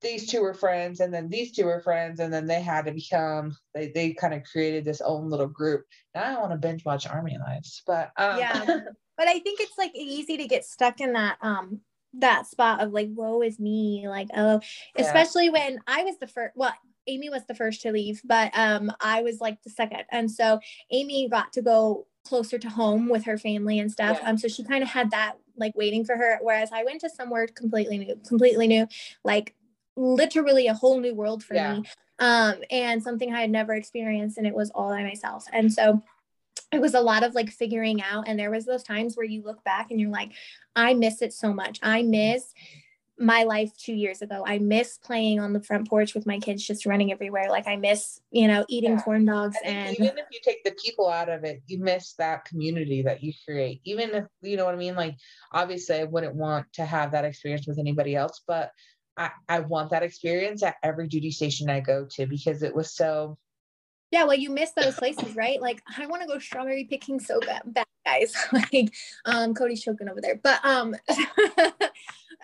these 0.02 0.26
two 0.30 0.40
were 0.40 0.54
friends 0.54 1.00
and 1.00 1.12
then 1.12 1.28
these 1.28 1.52
two 1.52 1.66
were 1.66 1.80
friends 1.80 2.20
and 2.20 2.32
then 2.32 2.46
they 2.46 2.62
had 2.62 2.86
to 2.86 2.92
become 2.92 3.54
they 3.74 3.92
they 3.94 4.12
kind 4.14 4.32
of 4.32 4.42
created 4.44 4.84
this 4.84 5.00
own 5.00 5.28
little 5.28 5.46
group. 5.48 5.84
Now 6.14 6.24
I 6.24 6.30
don't 6.32 6.40
want 6.40 6.52
to 6.52 6.58
binge 6.58 6.84
watch 6.84 7.06
Army 7.06 7.36
Wives, 7.46 7.82
but 7.86 8.10
um, 8.16 8.38
Yeah. 8.38 8.64
but 9.18 9.28
I 9.28 9.38
think 9.40 9.60
it's 9.60 9.76
like 9.76 9.92
easy 9.94 10.38
to 10.38 10.46
get 10.46 10.64
stuck 10.64 11.00
in 11.00 11.12
that 11.14 11.36
um 11.42 11.80
that 12.14 12.46
spot 12.46 12.80
of 12.80 12.92
like 12.92 13.08
woe 13.12 13.40
is 13.42 13.60
me 13.60 14.08
like 14.08 14.28
oh 14.34 14.60
Yeah. 14.96 15.02
especially 15.04 15.48
when 15.50 15.78
I 15.86 16.02
was 16.04 16.18
the 16.18 16.26
first 16.26 16.56
well 16.56 16.74
Amy 17.10 17.28
was 17.28 17.44
the 17.46 17.54
first 17.54 17.82
to 17.82 17.92
leave 17.92 18.20
but 18.24 18.50
um 18.56 18.90
I 19.00 19.22
was 19.22 19.40
like 19.40 19.62
the 19.62 19.70
second. 19.70 20.04
And 20.10 20.30
so 20.30 20.60
Amy 20.90 21.28
got 21.28 21.52
to 21.54 21.62
go 21.62 22.06
closer 22.24 22.58
to 22.58 22.68
home 22.68 23.08
with 23.08 23.24
her 23.24 23.38
family 23.38 23.78
and 23.78 23.90
stuff. 23.90 24.18
Yeah. 24.20 24.30
um 24.30 24.38
so 24.38 24.46
she 24.48 24.62
kind 24.64 24.82
of 24.82 24.88
had 24.90 25.10
that 25.10 25.34
like 25.56 25.74
waiting 25.76 26.04
for 26.04 26.16
her 26.16 26.38
whereas 26.42 26.70
I 26.72 26.84
went 26.84 27.00
to 27.02 27.10
somewhere 27.10 27.46
completely 27.46 27.98
new 27.98 28.16
completely 28.26 28.66
new 28.66 28.86
like 29.24 29.54
literally 29.96 30.66
a 30.68 30.74
whole 30.74 30.98
new 31.00 31.14
world 31.14 31.42
for 31.42 31.54
Yeah. 31.54 31.74
me. 31.80 31.84
Um 32.18 32.54
and 32.70 33.02
something 33.02 33.32
I 33.34 33.40
had 33.40 33.50
never 33.50 33.74
experienced 33.74 34.38
and 34.38 34.46
it 34.46 34.54
was 34.54 34.70
all 34.74 34.90
by 34.90 35.02
myself. 35.02 35.44
And 35.52 35.72
so 35.72 36.02
it 36.72 36.80
was 36.80 36.94
a 36.94 37.00
lot 37.00 37.22
of 37.24 37.34
like 37.34 37.50
figuring 37.50 38.00
out 38.02 38.28
and 38.28 38.38
there 38.38 38.50
was 38.50 38.64
those 38.64 38.84
times 38.84 39.16
where 39.16 39.26
you 39.26 39.42
look 39.42 39.62
back 39.64 39.90
and 39.90 39.98
you're 40.00 40.10
like 40.20 40.30
i 40.76 40.94
miss 40.94 41.20
it 41.20 41.32
so 41.32 41.52
much. 41.52 41.80
I 41.82 42.02
miss 42.02 42.44
my 43.20 43.44
life 43.44 43.76
two 43.76 43.92
years 43.92 44.22
ago 44.22 44.42
i 44.46 44.58
miss 44.58 44.98
playing 44.98 45.38
on 45.38 45.52
the 45.52 45.62
front 45.62 45.88
porch 45.88 46.14
with 46.14 46.26
my 46.26 46.38
kids 46.38 46.66
just 46.66 46.86
running 46.86 47.12
everywhere 47.12 47.48
like 47.50 47.66
i 47.68 47.76
miss 47.76 48.20
you 48.30 48.48
know 48.48 48.64
eating 48.68 48.92
Yeah. 48.92 49.02
corn 49.02 49.24
dogs 49.26 49.56
and 49.64 49.94
even 49.94 50.18
if 50.18 50.26
you 50.32 50.40
take 50.42 50.64
the 50.64 50.72
people 50.82 51.08
out 51.08 51.28
of 51.28 51.44
it, 51.44 51.62
you 51.66 51.78
miss 51.78 52.14
that 52.14 52.44
community 52.44 53.02
that 53.02 53.22
you 53.22 53.32
create. 53.44 53.80
Even 53.84 54.10
if 54.10 54.24
you 54.42 54.56
know 54.56 54.64
what 54.64 54.74
I 54.74 54.78
mean. 54.78 54.94
Like 54.94 55.16
obviously, 55.52 55.96
I 55.96 56.04
wouldn't 56.04 56.34
want 56.34 56.72
to 56.74 56.84
have 56.84 57.12
that 57.12 57.24
experience 57.24 57.66
with 57.66 57.78
anybody 57.78 58.16
else, 58.16 58.42
but 58.46 58.70
I, 59.16 59.30
I 59.48 59.60
want 59.60 59.90
that 59.90 60.02
experience 60.02 60.62
at 60.62 60.76
every 60.82 61.08
duty 61.08 61.30
station 61.30 61.68
I 61.68 61.80
go 61.80 62.06
to 62.12 62.26
because 62.26 62.62
it 62.62 62.74
was 62.74 62.94
so 62.94 63.38
yeah 64.10 64.24
well 64.24 64.36
you 64.36 64.50
miss 64.50 64.72
those 64.72 64.96
places 64.96 65.36
right 65.36 65.60
like 65.60 65.82
i 65.96 66.06
want 66.06 66.20
to 66.22 66.26
go 66.26 66.38
strawberry 66.38 66.84
picking 66.84 67.20
so 67.20 67.38
bad, 67.40 67.62
bad 67.66 67.86
guys 68.04 68.34
like 68.52 68.92
um 69.24 69.54
cody's 69.54 69.82
choking 69.82 70.08
over 70.08 70.20
there 70.20 70.40
but 70.42 70.64
um 70.64 70.96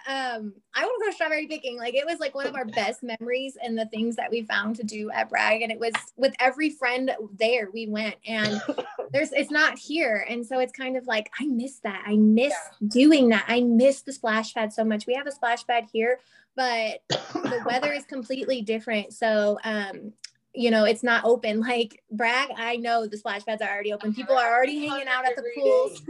um 0.06 0.52
i 0.74 0.84
want 0.84 1.02
to 1.02 1.06
go 1.06 1.10
strawberry 1.12 1.46
picking. 1.46 1.76
Like 1.78 1.94
it 1.94 2.06
was 2.06 2.20
like 2.20 2.34
one 2.34 2.46
of 2.46 2.54
our 2.54 2.64
best 2.64 3.02
memories 3.02 3.56
and 3.62 3.76
the 3.76 3.86
things 3.86 4.16
that 4.16 4.30
we 4.30 4.42
found 4.42 4.76
to 4.76 4.84
do 4.84 5.10
at 5.10 5.28
bragg 5.28 5.62
and 5.62 5.72
it 5.72 5.80
was 5.80 5.92
with 6.16 6.34
every 6.38 6.70
friend 6.70 7.10
there 7.38 7.70
we 7.72 7.88
went 7.88 8.14
and 8.26 8.60
there's 9.12 9.32
it's 9.32 9.50
not 9.50 9.78
here 9.78 10.24
and 10.28 10.46
so 10.46 10.60
it's 10.60 10.72
kind 10.72 10.96
of 10.96 11.06
like 11.06 11.30
i 11.40 11.46
miss 11.46 11.80
that. 11.80 12.02
I 12.06 12.16
miss 12.16 12.54
doing 12.86 13.28
that. 13.30 13.44
I 13.48 13.60
miss 13.62 14.02
the 14.02 14.12
splash 14.12 14.54
pad 14.54 14.72
so 14.72 14.84
much. 14.84 15.06
We 15.06 15.14
have 15.14 15.26
a 15.26 15.32
splash 15.32 15.66
pad 15.66 15.86
here 15.92 16.20
but 16.54 17.02
the 17.08 17.62
weather 17.66 17.92
is 17.92 18.04
completely 18.04 18.62
different 18.62 19.12
so 19.12 19.58
um 19.64 20.12
you 20.54 20.70
know 20.70 20.84
it's 20.84 21.02
not 21.02 21.24
open. 21.24 21.60
Like 21.60 22.02
bragg 22.10 22.50
i 22.56 22.76
know 22.76 23.06
the 23.06 23.18
splash 23.18 23.44
pads 23.44 23.60
are 23.62 23.68
already 23.68 23.92
open. 23.92 24.14
People 24.14 24.36
are 24.36 24.54
already 24.54 24.86
hanging 24.86 25.08
out 25.08 25.26
at 25.26 25.36
the 25.36 25.44
pools. 25.56 26.02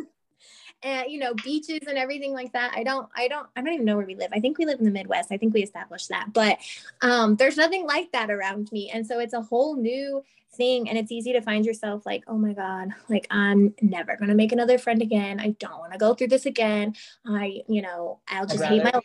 And 0.82 1.10
you 1.10 1.18
know 1.18 1.34
beaches 1.34 1.80
and 1.88 1.98
everything 1.98 2.32
like 2.32 2.52
that 2.52 2.72
i 2.74 2.82
don't 2.82 3.08
i 3.16 3.28
don't 3.28 3.46
i 3.56 3.60
don't 3.60 3.72
even 3.74 3.86
know 3.86 3.96
where 3.96 4.06
we 4.06 4.14
live. 4.14 4.30
I 4.32 4.40
think 4.40 4.58
we 4.58 4.66
live 4.66 4.78
in 4.78 4.84
the 4.84 4.90
midwest. 4.90 5.32
I 5.32 5.36
think 5.36 5.54
we 5.54 5.62
established 5.62 6.08
that. 6.10 6.32
But 6.32 6.58
um 7.02 7.36
there's 7.36 7.56
nothing 7.56 7.86
like 7.86 8.12
that 8.12 8.30
around 8.30 8.70
me. 8.72 8.90
And 8.90 9.06
so 9.06 9.18
it's 9.18 9.34
a 9.34 9.42
whole 9.42 9.76
new 9.76 10.22
thing. 10.54 10.88
And 10.88 10.96
it's 10.96 11.12
easy 11.12 11.32
to 11.32 11.40
find 11.40 11.64
yourself 11.64 12.04
like 12.06 12.24
oh 12.26 12.38
my 12.38 12.52
god 12.52 12.88
like 13.08 13.26
i'm 13.30 13.74
never 13.80 14.16
going 14.16 14.28
to 14.28 14.34
make 14.34 14.52
another 14.52 14.78
friend 14.78 15.02
again. 15.02 15.40
I 15.40 15.50
don't 15.58 15.78
want 15.78 15.92
to 15.92 15.98
go 15.98 16.14
through 16.14 16.28
this 16.28 16.46
again. 16.46 16.94
I 17.26 17.62
you 17.68 17.82
know 17.82 18.20
i'll 18.28 18.46
just 18.46 18.64
hate 18.64 18.84
my 18.84 18.90
life 18.90 19.02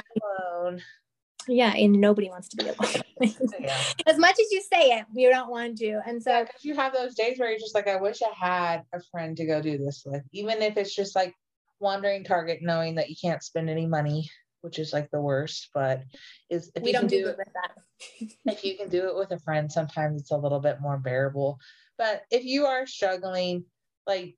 alone. 0.49 0.81
yeah 1.47 1.73
and 1.73 1.93
nobody 1.93 2.29
wants 2.29 2.49
to 2.49 2.57
be 2.57 2.67
alone. 2.67 3.01
Yeah. 3.59 3.77
as 4.07 4.17
much 4.17 4.39
as 4.39 4.51
you 4.51 4.61
say 4.61 4.97
it 4.97 5.05
you 5.13 5.29
don't 5.29 5.51
want 5.51 5.77
to. 5.77 6.01
And 6.07 6.21
so 6.21 6.31
Yeah, 6.31 6.45
you 6.61 6.75
have 6.75 6.91
those 6.91 7.13
days 7.13 7.37
where 7.37 7.49
you're 7.51 7.59
just 7.59 7.75
like, 7.75 7.87
I 7.87 7.97
wish 7.97 8.19
I 8.23 8.33
had 8.35 8.83
a 8.93 9.01
friend 9.11 9.37
to 9.37 9.45
go 9.45 9.61
do 9.61 9.77
this 9.77 10.03
with, 10.05 10.23
even 10.31 10.61
if 10.63 10.75
it's 10.75 10.95
just 10.95 11.15
like 11.15 11.35
wandering 11.81 12.23
Target, 12.23 12.59
knowing 12.61 12.95
that 12.95 13.09
you 13.09 13.15
can't 13.21 13.43
spend 13.43 13.69
any 13.69 13.85
money, 13.85 14.29
which 14.61 14.79
is 14.79 14.93
like 14.93 15.09
the 15.11 15.21
worst. 15.21 15.69
But 15.73 16.03
is 16.49 16.71
if 16.75 16.83
we 16.83 16.89
you 16.89 16.93
don't 16.93 17.01
can 17.01 17.09
do 17.09 17.23
do 17.23 17.29
it, 17.29 17.37
with 17.37 17.47
that 17.53 18.27
if 18.45 18.63
you 18.63 18.77
can 18.77 18.89
do 18.89 19.07
it 19.07 19.15
with 19.15 19.31
a 19.31 19.39
friend, 19.39 19.71
sometimes 19.71 20.21
it's 20.21 20.31
a 20.31 20.37
little 20.37 20.59
bit 20.59 20.81
more 20.81 20.97
bearable. 20.97 21.59
But 21.97 22.23
if 22.31 22.45
you 22.45 22.65
are 22.65 22.87
struggling, 22.87 23.65
like 24.07 24.35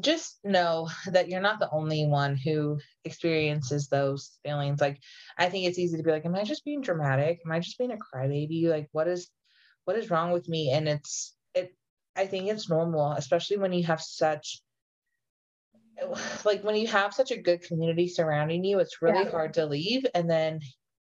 just 0.00 0.38
know 0.44 0.88
that 1.06 1.28
you're 1.28 1.40
not 1.40 1.60
the 1.60 1.70
only 1.70 2.06
one 2.06 2.36
who 2.36 2.78
experiences 3.04 3.88
those 3.88 4.38
feelings. 4.44 4.80
Like 4.80 5.00
I 5.36 5.48
think 5.48 5.66
it's 5.66 5.78
easy 5.78 5.96
to 5.96 6.02
be 6.02 6.10
like, 6.10 6.26
Am 6.26 6.34
I 6.34 6.44
just 6.44 6.64
being 6.64 6.80
dramatic? 6.80 7.40
Am 7.44 7.52
I 7.52 7.60
just 7.60 7.78
being 7.78 7.92
a 7.92 7.96
crybaby? 7.96 8.68
Like 8.68 8.88
what 8.92 9.08
is 9.08 9.28
what 9.84 9.96
is 9.96 10.10
wrong 10.10 10.32
with 10.32 10.48
me? 10.48 10.70
And 10.70 10.88
it's 10.88 11.34
it 11.54 11.74
I 12.16 12.26
think 12.26 12.48
it's 12.48 12.68
normal, 12.68 13.12
especially 13.12 13.58
when 13.58 13.72
you 13.72 13.84
have 13.84 14.00
such 14.00 14.60
like 16.44 16.62
when 16.62 16.76
you 16.76 16.86
have 16.88 17.14
such 17.14 17.30
a 17.30 17.40
good 17.40 17.62
community 17.62 18.08
surrounding 18.08 18.64
you, 18.64 18.78
it's 18.78 19.02
really 19.02 19.24
Yeah. 19.24 19.30
hard 19.30 19.54
to 19.54 19.66
leave 19.66 20.06
and 20.14 20.30
then 20.30 20.60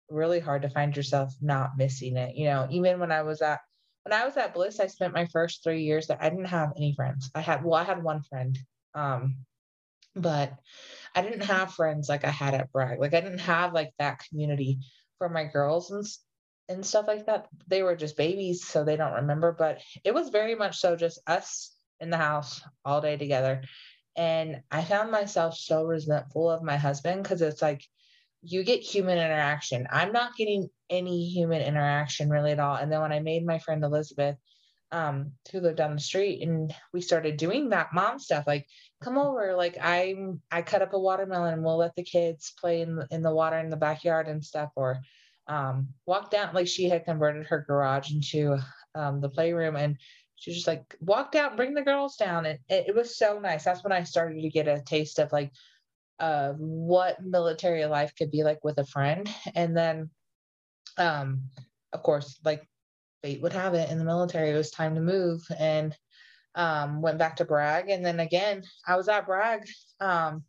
really 0.09 0.39
hard 0.39 0.61
to 0.61 0.69
find 0.69 0.95
yourself 0.95 1.33
not 1.41 1.77
missing 1.77 2.17
it. 2.17 2.35
You 2.35 2.45
know, 2.45 2.67
even 2.71 2.99
when 2.99 3.11
I 3.11 3.23
was 3.23 3.41
at 3.41 3.59
when 4.03 4.13
I 4.13 4.25
was 4.25 4.37
at 4.37 4.53
Bliss, 4.53 4.79
I 4.79 4.87
spent 4.87 5.13
my 5.13 5.25
first 5.25 5.63
three 5.63 5.83
years 5.83 6.07
that 6.07 6.19
I 6.21 6.29
didn't 6.29 6.45
have 6.45 6.71
any 6.77 6.93
friends. 6.95 7.29
I 7.35 7.41
had 7.41 7.63
well, 7.63 7.79
I 7.79 7.83
had 7.83 8.03
one 8.03 8.23
friend. 8.23 8.57
Um, 8.93 9.45
but 10.15 10.53
I 11.15 11.21
didn't 11.21 11.41
have 11.45 11.73
friends 11.73 12.09
like 12.09 12.25
I 12.25 12.29
had 12.31 12.53
at 12.53 12.71
Bragg. 12.71 12.99
Like 12.99 13.13
I 13.13 13.21
didn't 13.21 13.39
have 13.39 13.73
like 13.73 13.91
that 13.99 14.19
community 14.29 14.79
for 15.17 15.29
my 15.29 15.45
girls 15.45 15.91
and 15.91 16.05
and 16.69 16.85
stuff 16.85 17.07
like 17.07 17.25
that. 17.27 17.47
They 17.67 17.83
were 17.83 17.95
just 17.95 18.17
babies, 18.17 18.65
so 18.67 18.83
they 18.83 18.97
don't 18.97 19.13
remember, 19.13 19.51
but 19.51 19.81
it 20.03 20.13
was 20.13 20.29
very 20.29 20.55
much 20.55 20.77
so 20.79 20.95
just 20.95 21.19
us 21.27 21.73
in 21.99 22.09
the 22.09 22.17
house 22.17 22.61
all 22.83 23.01
day 23.01 23.17
together. 23.17 23.63
And 24.17 24.63
I 24.71 24.83
found 24.83 25.11
myself 25.11 25.55
so 25.55 25.83
resentful 25.83 26.49
of 26.49 26.63
my 26.63 26.75
husband 26.75 27.23
because 27.23 27.41
it's 27.41 27.61
like 27.61 27.83
you 28.41 28.63
get 28.63 28.81
human 28.81 29.17
interaction. 29.17 29.87
I'm 29.91 30.11
not 30.11 30.35
getting 30.35 30.69
any 30.89 31.29
human 31.29 31.61
interaction 31.61 32.29
really 32.29 32.51
at 32.51 32.59
all. 32.59 32.75
And 32.75 32.91
then 32.91 33.01
when 33.01 33.11
I 33.11 33.19
made 33.19 33.45
my 33.45 33.59
friend 33.59 33.83
Elizabeth, 33.83 34.35
um, 34.91 35.33
who 35.51 35.59
lived 35.59 35.77
down 35.77 35.93
the 35.93 36.01
street, 36.01 36.41
and 36.41 36.73
we 36.93 37.01
started 37.01 37.37
doing 37.37 37.69
that 37.69 37.93
mom 37.93 38.19
stuff, 38.19 38.45
like 38.47 38.65
come 39.03 39.17
over, 39.17 39.53
like 39.55 39.77
I'm 39.81 40.41
I 40.49 40.61
cut 40.61 40.81
up 40.81 40.93
a 40.93 40.99
watermelon 40.99 41.53
and 41.53 41.63
we'll 41.63 41.77
let 41.77 41.95
the 41.95 42.03
kids 42.03 42.53
play 42.59 42.81
in 42.81 42.95
the, 42.95 43.07
in 43.11 43.21
the 43.21 43.33
water 43.33 43.57
in 43.57 43.69
the 43.69 43.75
backyard 43.77 44.27
and 44.27 44.43
stuff, 44.43 44.71
or 44.75 45.01
um, 45.47 45.89
walk 46.05 46.31
down 46.31 46.53
like 46.53 46.67
she 46.67 46.89
had 46.89 47.05
converted 47.05 47.47
her 47.47 47.65
garage 47.67 48.11
into 48.11 48.57
um, 48.95 49.21
the 49.21 49.29
playroom 49.29 49.75
and 49.75 49.97
she 50.37 50.53
just 50.53 50.67
like 50.67 50.95
walk 51.01 51.31
down 51.31 51.55
bring 51.55 51.73
the 51.73 51.81
girls 51.81 52.15
down 52.15 52.45
and 52.45 52.59
it, 52.69 52.85
it 52.89 52.95
was 52.95 53.17
so 53.17 53.39
nice. 53.39 53.63
That's 53.65 53.83
when 53.83 53.91
i 53.91 54.03
started 54.03 54.41
to 54.41 54.49
get 54.49 54.67
a 54.67 54.81
taste 54.81 55.19
of 55.19 55.31
like 55.31 55.51
uh, 56.19 56.53
what 56.53 57.23
military 57.23 57.85
life 57.85 58.13
could 58.17 58.31
be 58.31 58.43
like 58.43 58.63
with 58.63 58.79
a 58.79 58.85
friend. 58.85 59.29
And 59.53 59.75
then 59.75 60.09
um 60.97 61.43
of 61.93 62.01
course 62.01 62.39
like 62.43 62.67
fate 63.21 63.41
would 63.41 63.53
have 63.53 63.73
it 63.73 63.91
in 63.91 63.99
the 63.99 64.05
military 64.05 64.49
it 64.49 64.57
was 64.57 64.71
time 64.71 64.95
to 64.95 65.01
move 65.01 65.41
and 65.59 65.95
um 66.55 67.01
went 67.01 67.17
back 67.17 67.35
to 67.37 67.45
bragg. 67.45 67.89
And 67.89 68.05
then 68.05 68.19
again 68.19 68.63
i 68.87 68.95
was 68.95 69.09
at 69.09 69.25
bragg 69.25 69.67
um 69.99 70.43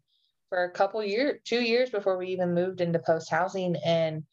for 0.48 0.64
a 0.64 0.70
couple 0.70 1.02
years 1.04 1.40
two 1.44 1.60
years 1.60 1.90
before 1.90 2.16
we 2.18 2.28
even 2.28 2.54
moved 2.54 2.80
into 2.80 2.98
post 2.98 3.30
housing. 3.30 3.76
And 3.84 4.24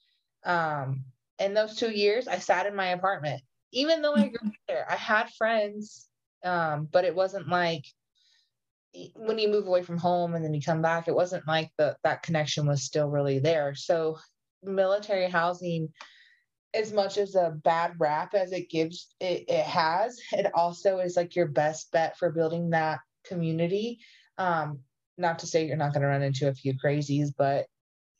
um 0.46 1.06
in 1.40 1.54
those 1.54 1.76
two 1.76 1.92
years 1.92 2.28
i 2.28 2.40
sat 2.40 2.66
in 2.66 2.76
my 2.76 2.88
apartment 2.88 3.42
even 3.76 4.02
though 4.02 4.16
I 4.16 4.30
grew 4.30 4.48
up 4.48 4.54
there, 4.68 4.88
I 4.90 4.96
had 4.96 5.30
friends, 5.38 6.08
um, 6.44 6.88
but 6.92 7.04
it 7.04 7.14
wasn't 7.14 7.50
like 7.50 7.84
when 9.16 9.38
you 9.38 9.50
move 9.50 9.68
away 9.68 9.84
from 9.84 9.98
home 9.98 10.34
and 10.34 10.44
then 10.44 10.54
you 10.54 10.62
come 10.62 10.82
back, 10.82 11.08
it 11.08 11.14
wasn't 11.16 11.46
like 11.46 11.70
the 11.78 11.98
that 12.06 12.24
connection 12.24 12.66
was 12.66 12.84
still 12.84 13.10
really 13.10 13.40
there. 13.40 13.76
So 13.76 14.18
military 14.64 15.30
housing, 15.30 15.90
as 16.74 16.94
much 16.94 17.18
as 17.18 17.36
a 17.36 17.52
bad 17.64 17.96
rap 18.00 18.34
as 18.34 18.54
it 18.54 18.70
gives 18.70 19.14
it, 19.20 19.44
it 19.50 19.66
has, 19.66 20.20
it 20.32 20.50
also 20.56 21.00
is 21.00 21.18
like 21.18 21.36
your 21.36 21.48
best 21.48 21.92
bet 21.92 22.18
for 22.18 22.32
building 22.32 22.70
that 22.70 23.00
community. 23.26 24.00
Um, 24.38 24.80
not 25.18 25.40
to 25.40 25.48
say 25.48 25.66
you're 25.68 25.76
not 25.76 25.92
going 25.92 26.02
to 26.02 26.08
run 26.08 26.24
into 26.24 26.48
a 26.48 26.54
few 26.54 26.76
crazies, 26.76 27.30
but 27.38 27.66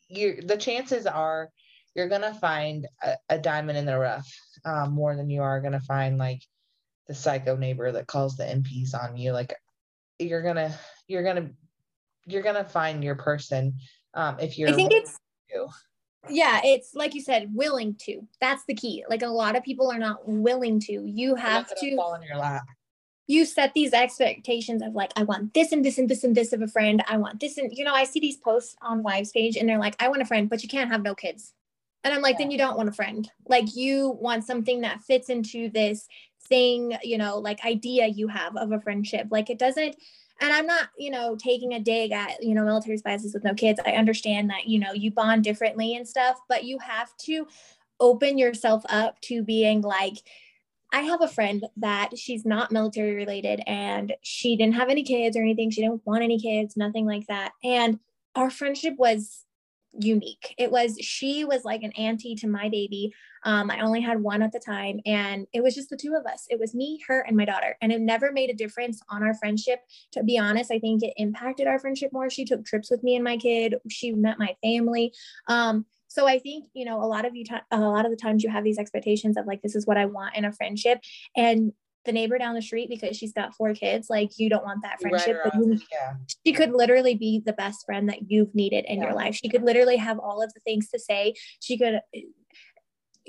you 0.10 0.42
the 0.42 0.58
chances 0.58 1.08
are 1.08 1.50
you're 1.96 2.10
gonna 2.10 2.34
find 2.34 2.88
a, 3.04 3.16
a 3.30 3.40
diamond 3.40 3.78
in 3.78 3.86
the 3.86 3.98
rough 3.98 4.30
um, 4.66 4.92
more 4.92 5.16
than 5.16 5.30
you 5.30 5.42
are 5.42 5.62
gonna 5.62 5.80
find 5.80 6.18
like 6.18 6.42
the 7.08 7.16
psycho 7.16 7.56
neighbor 7.56 7.92
that 7.92 8.08
calls 8.08 8.36
the 8.36 8.44
MPs 8.44 8.94
on 8.94 9.18
you. 9.18 9.32
Like 9.32 9.54
you're 10.20 10.42
gonna 10.42 10.78
you're 11.08 11.24
gonna 11.24 11.50
you're 12.26 12.44
gonna 12.44 12.66
find 12.66 13.04
your 13.04 13.16
person 13.16 13.76
um, 14.14 14.38
if 14.40 14.58
you're. 14.58 14.70
I 14.70 14.74
think 14.74 14.92
it's. 14.92 15.18
Yeah, 16.28 16.60
it's 16.64 16.96
like 16.96 17.14
you 17.14 17.22
said, 17.22 17.54
willing 17.54 17.96
to. 18.06 18.28
That's 18.42 18.66
the 18.66 18.74
key. 18.74 19.06
Like 19.08 19.22
a 19.22 19.28
lot 19.28 19.56
of 19.56 19.64
people 19.64 19.92
are 19.92 20.00
not 20.00 20.28
willing 20.28 20.80
to. 20.82 21.06
You 21.06 21.36
have 21.36 21.68
to 21.76 21.96
fall 21.96 22.16
in 22.16 22.24
your 22.24 22.38
lap 22.38 22.64
you 23.28 23.46
set 23.46 23.74
these 23.74 23.94
expectations 23.94 24.82
of 24.82 24.94
like, 24.94 25.12
I 25.16 25.24
want 25.24 25.54
this 25.54 25.72
and 25.72 25.84
this 25.84 25.98
and 25.98 26.10
this 26.10 26.24
and 26.24 26.36
this 26.36 26.54
of 26.54 26.62
a 26.62 26.68
friend. 26.68 27.04
I 27.08 27.18
want 27.18 27.40
this 27.40 27.58
and 27.58 27.72
you 27.76 27.84
know, 27.84 27.94
I 27.94 28.04
see 28.04 28.20
these 28.20 28.38
posts 28.38 28.76
on 28.82 29.04
Wives 29.04 29.32
page 29.32 29.58
and 29.58 29.68
they're 29.68 29.80
like, 29.80 29.96
I 30.00 30.10
want 30.10 30.22
a 30.22 30.26
friend, 30.26 30.50
but 30.50 30.62
you 30.62 30.70
can't 30.70 30.92
have 30.92 31.02
no 31.02 31.16
kids. 31.16 31.54
And 32.06 32.14
I'm 32.14 32.22
like, 32.22 32.36
yeah. 32.36 32.46
then 32.46 32.52
you 32.52 32.58
don't 32.58 32.78
want 32.78 32.88
a 32.88 32.94
friend. 32.94 33.30
Like 33.48 33.76
you 33.76 34.18
want 34.22 34.46
something 34.46 34.82
that 34.82 35.02
fits 35.02 35.30
into 35.30 35.70
this 35.70 36.08
thing, 36.48 36.96
you 37.04 37.18
know, 37.18 37.40
like 37.40 37.66
idea 37.66 38.06
you 38.06 38.28
have 38.28 38.56
of 38.56 38.72
a 38.72 38.80
friendship. 38.80 39.28
Like 39.32 39.50
it 39.50 39.58
doesn't, 39.58 39.96
and 40.40 40.54
I'm 40.54 40.68
not, 40.68 40.90
you 40.98 41.10
know, 41.10 41.36
taking 41.36 41.74
a 41.74 41.80
dig 41.80 42.12
at, 42.12 42.44
you 42.44 42.54
know, 42.54 42.64
military 42.64 42.98
spouses 42.98 43.34
with 43.34 43.44
no 43.44 43.56
kids. 43.56 43.80
I 43.86 43.94
understand 43.94 44.52
that, 44.52 44.68
you 44.68 44.80
know, 44.80 44.94
you 44.94 45.10
bond 45.10 45.44
differently 45.44 45.96
and 45.96 46.08
stuff, 46.08 46.38
but 46.48 46.64
you 46.64 46.78
have 46.80 47.10
to 47.22 47.48
open 48.00 48.38
yourself 48.38 48.84
up 48.90 49.20
to 49.22 49.44
being 49.44 49.82
like, 49.82 50.18
I 50.94 51.02
have 51.02 51.22
a 51.22 51.28
friend 51.28 51.66
that 51.78 52.18
she's 52.18 52.46
not 52.46 52.72
military 52.72 53.16
related 53.16 53.62
and 53.66 54.14
she 54.22 54.56
didn't 54.56 54.76
have 54.76 54.90
any 54.90 55.04
kids 55.04 55.36
or 55.36 55.42
anything. 55.42 55.72
She 55.72 55.82
didn't 55.82 56.06
want 56.06 56.24
any 56.24 56.40
kids, 56.40 56.78
nothing 56.78 57.06
like 57.06 57.26
that. 57.28 57.54
And 57.64 58.00
our 58.36 58.50
friendship 58.50 58.96
was 58.98 59.46
unique. 60.00 60.54
It 60.58 60.72
was 60.72 60.98
she 61.00 61.46
was 61.46 61.64
like 61.64 61.84
an 61.84 61.92
auntie 61.94 62.36
to 62.36 62.48
my 62.48 62.70
baby. 62.70 63.14
Um, 63.44 63.70
I 63.70 63.82
only 63.82 64.02
had 64.02 64.22
one 64.22 64.42
at 64.42 64.52
the 64.52 64.60
time, 64.60 65.00
and 65.06 65.46
it 65.54 65.62
was 65.62 65.76
just 65.76 65.90
the 65.90 65.98
two 65.98 66.16
of 66.16 66.26
us. 66.26 66.48
It 66.50 66.60
was 66.60 66.74
me, 66.74 67.00
her, 67.08 67.22
and 67.22 67.38
my 67.38 67.46
daughter, 67.46 67.78
and 67.82 67.92
it 67.92 68.02
never 68.02 68.32
made 68.32 68.50
a 68.50 68.56
difference 68.56 69.02
on 69.10 69.24
our 69.24 69.36
friendship. 69.36 69.80
To 70.14 70.24
be 70.24 70.38
honest, 70.40 70.72
I 70.72 70.80
think 70.80 71.04
it 71.04 71.14
impacted 71.18 71.68
our 71.68 71.80
friendship 71.80 72.12
more. 72.12 72.30
She 72.30 72.46
took 72.46 72.66
trips 72.66 72.90
with 72.90 73.04
me 73.04 73.16
and 73.16 73.24
my 73.24 73.38
kid. 73.38 73.76
She 73.90 74.12
met 74.12 74.40
my 74.40 74.56
family. 74.64 75.14
Um, 75.48 75.86
so 76.08 76.28
I 76.28 76.40
think 76.40 76.66
you 76.74 76.86
know 76.86 77.04
a 77.04 77.06
lot 77.06 77.26
of 77.26 77.36
you, 77.36 77.44
t- 77.44 77.56
a 77.72 77.80
lot 77.80 78.06
of 78.06 78.12
the 78.12 78.18
times 78.18 78.44
you 78.44 78.50
have 78.50 78.64
these 78.64 78.80
expectations 78.80 79.38
of 79.38 79.46
like 79.46 79.62
this 79.62 79.76
is 79.76 79.86
what 79.86 79.98
I 79.98 80.06
want 80.06 80.36
in 80.36 80.46
a 80.46 80.52
friendship, 80.52 81.02
and 81.36 81.72
the 82.06 82.12
neighbor 82.12 82.38
down 82.38 82.56
the 82.56 82.62
street 82.62 82.90
because 82.90 83.18
she's 83.18 83.34
got 83.34 83.56
four 83.56 83.74
kids 83.74 84.08
like 84.10 84.32
you 84.38 84.50
don't 84.50 84.64
want 84.64 84.82
that 84.84 85.00
friendship 85.02 85.38
but 85.44 85.56
you, 85.56 85.80
yeah. 85.92 86.14
she 86.46 86.54
could 86.54 86.72
literally 86.72 87.16
be 87.16 87.42
the 87.46 87.54
best 87.54 87.86
friend 87.86 88.10
that 88.10 88.30
you've 88.30 88.54
needed 88.54 88.86
in 88.88 88.98
yeah. 89.00 89.06
your 89.06 89.14
life 89.14 89.36
she 89.36 89.50
could 89.50 89.64
literally 89.64 89.98
have 89.98 90.20
all 90.20 90.42
of 90.42 90.54
the 90.54 90.60
things 90.62 90.90
to 90.90 91.00
say 91.00 91.34
she 91.60 91.78
could 91.78 92.02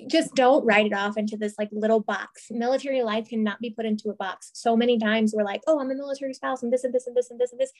just 0.08 0.34
don't 0.34 0.64
write 0.64 0.86
it 0.86 0.92
off 0.92 1.16
into 1.16 1.36
this 1.36 1.54
like 1.58 1.68
little 1.72 2.00
box. 2.00 2.48
Military 2.50 3.02
life 3.02 3.28
cannot 3.28 3.60
be 3.60 3.70
put 3.70 3.86
into 3.86 4.10
a 4.10 4.14
box. 4.14 4.50
So 4.54 4.76
many 4.76 4.98
times 4.98 5.32
we're 5.34 5.44
like, 5.44 5.62
oh, 5.66 5.80
I'm 5.80 5.90
a 5.90 5.94
military 5.94 6.34
spouse 6.34 6.62
and 6.62 6.72
this 6.72 6.84
and 6.84 6.92
this 6.92 7.06
and 7.06 7.16
this 7.16 7.30
and 7.30 7.40
this 7.40 7.52
and 7.52 7.60
this. 7.60 7.72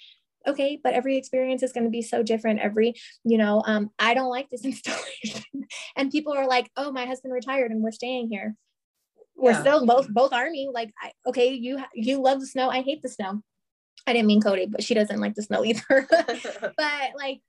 Okay, 0.46 0.80
but 0.82 0.94
every 0.94 1.16
experience 1.16 1.62
is 1.62 1.72
going 1.72 1.84
to 1.84 1.90
be 1.90 2.02
so 2.02 2.22
different. 2.22 2.60
Every, 2.60 2.94
you 3.24 3.36
know, 3.36 3.62
um, 3.66 3.90
I 3.98 4.14
don't 4.14 4.30
like 4.30 4.48
this 4.48 4.64
installation. 4.64 5.66
and 5.94 6.10
people 6.10 6.32
are 6.32 6.46
like, 6.46 6.70
oh, 6.76 6.90
my 6.90 7.04
husband 7.04 7.34
retired 7.34 7.70
and 7.70 7.82
we're 7.82 7.90
staying 7.90 8.28
here 8.30 8.56
we're 9.36 9.52
yeah. 9.52 9.60
still 9.60 9.86
both 9.86 10.08
both 10.08 10.32
army 10.32 10.68
like 10.72 10.92
I, 11.00 11.12
okay 11.26 11.52
you 11.52 11.82
you 11.94 12.20
love 12.20 12.40
the 12.40 12.46
snow. 12.46 12.68
I 12.68 12.82
hate 12.82 13.02
the 13.02 13.08
snow. 13.08 13.42
I 14.06 14.12
didn't 14.12 14.28
mean 14.28 14.40
cody 14.40 14.66
but 14.66 14.82
she 14.82 14.94
doesn't 14.94 15.20
like 15.20 15.34
the 15.34 15.42
snow 15.42 15.64
either. 15.64 16.06
But 16.76 17.10
like 17.16 17.40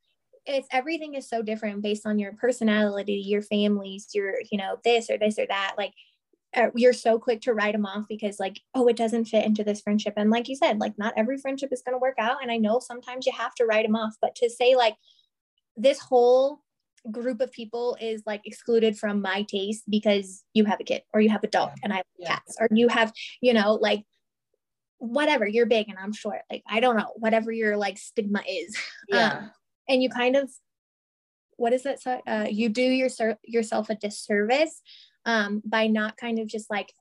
it's 0.46 0.68
everything 0.72 1.16
is 1.16 1.30
so 1.30 1.42
different 1.42 1.82
based 1.82 2.06
on 2.06 2.20
your 2.20 2.32
personality 2.34 3.16
your 3.26 3.42
families 3.42 4.08
your 4.14 4.36
you 4.52 4.58
know 4.58 4.78
this 4.84 5.10
or 5.10 5.18
this 5.18 5.40
or 5.40 5.48
that. 5.48 5.76
Like 5.78 5.94
uh, 6.56 6.70
you're 6.76 6.94
so 6.94 7.20
quick 7.20 7.42
to 7.42 7.54
write 7.54 7.74
them 7.74 7.86
off 7.86 8.06
because 8.08 8.40
like 8.40 8.60
oh 8.74 8.88
it 8.88 8.98
doesn't 8.98 9.26
fit 9.26 9.46
into 9.46 9.64
this 9.64 9.82
friendship. 9.82 10.14
And 10.18 10.30
like 10.30 10.48
you 10.50 10.56
said 10.56 10.80
like 10.80 10.98
not 10.98 11.14
every 11.16 11.38
friendship 11.38 11.70
is 11.72 11.82
going 11.82 11.96
to 11.96 12.00
work 12.00 12.18
out. 12.20 12.42
And 12.42 12.52
i 12.52 12.58
know 12.58 12.80
sometimes 12.80 13.26
you 13.26 13.32
have 13.34 13.56
to 13.56 13.66
write 13.66 13.86
them 13.86 13.96
off 13.96 14.16
but 14.22 14.36
to 14.36 14.50
say 14.50 14.76
like 14.76 14.96
this 15.78 16.00
whole 16.00 16.62
group 17.12 17.42
of 17.42 17.52
people 17.52 17.98
is 18.00 18.24
like 18.26 18.42
excluded 18.46 18.98
from 18.98 19.22
my 19.22 19.44
taste 19.44 19.84
because 19.90 20.44
you 20.54 20.66
have 20.66 20.80
a 20.80 20.84
kid 20.84 21.04
or 21.14 21.22
you 21.22 21.30
have 21.30 21.44
a 21.44 21.48
dog 21.48 21.72
and 21.84 21.94
I 21.94 21.98
have 21.98 22.06
yeah. 22.18 22.36
cats 22.36 22.58
or 22.60 22.68
you 22.72 22.88
have, 22.88 23.12
you 23.42 23.54
know, 23.54 23.74
like 23.76 24.04
whatever, 25.00 25.48
you're 25.48 25.66
big 25.66 25.90
and 25.90 25.98
I'm 25.98 26.14
short. 26.14 26.42
Like 26.52 26.64
I 26.68 26.80
don't 26.80 26.98
know, 26.98 27.14
whatever 27.16 27.52
your 27.52 27.78
like 27.78 27.98
stigma 27.98 28.44
is. 28.48 28.78
Yeah. 29.10 29.38
Um, 29.38 29.52
and 29.88 30.04
you 30.04 30.10
kind 30.10 30.36
of 30.36 30.52
what 31.56 31.74
is 31.74 31.84
that? 31.84 32.02
So 32.02 32.22
uh, 32.28 32.48
you 32.50 32.70
do 32.70 32.82
your, 32.82 33.10
yourself 33.44 33.90
a 33.90 33.96
disservice 33.96 34.82
um, 35.26 35.62
by 35.66 35.88
not 35.88 36.18
kind 36.18 36.40
of 36.40 36.48
just 36.48 36.70
like 36.70 36.94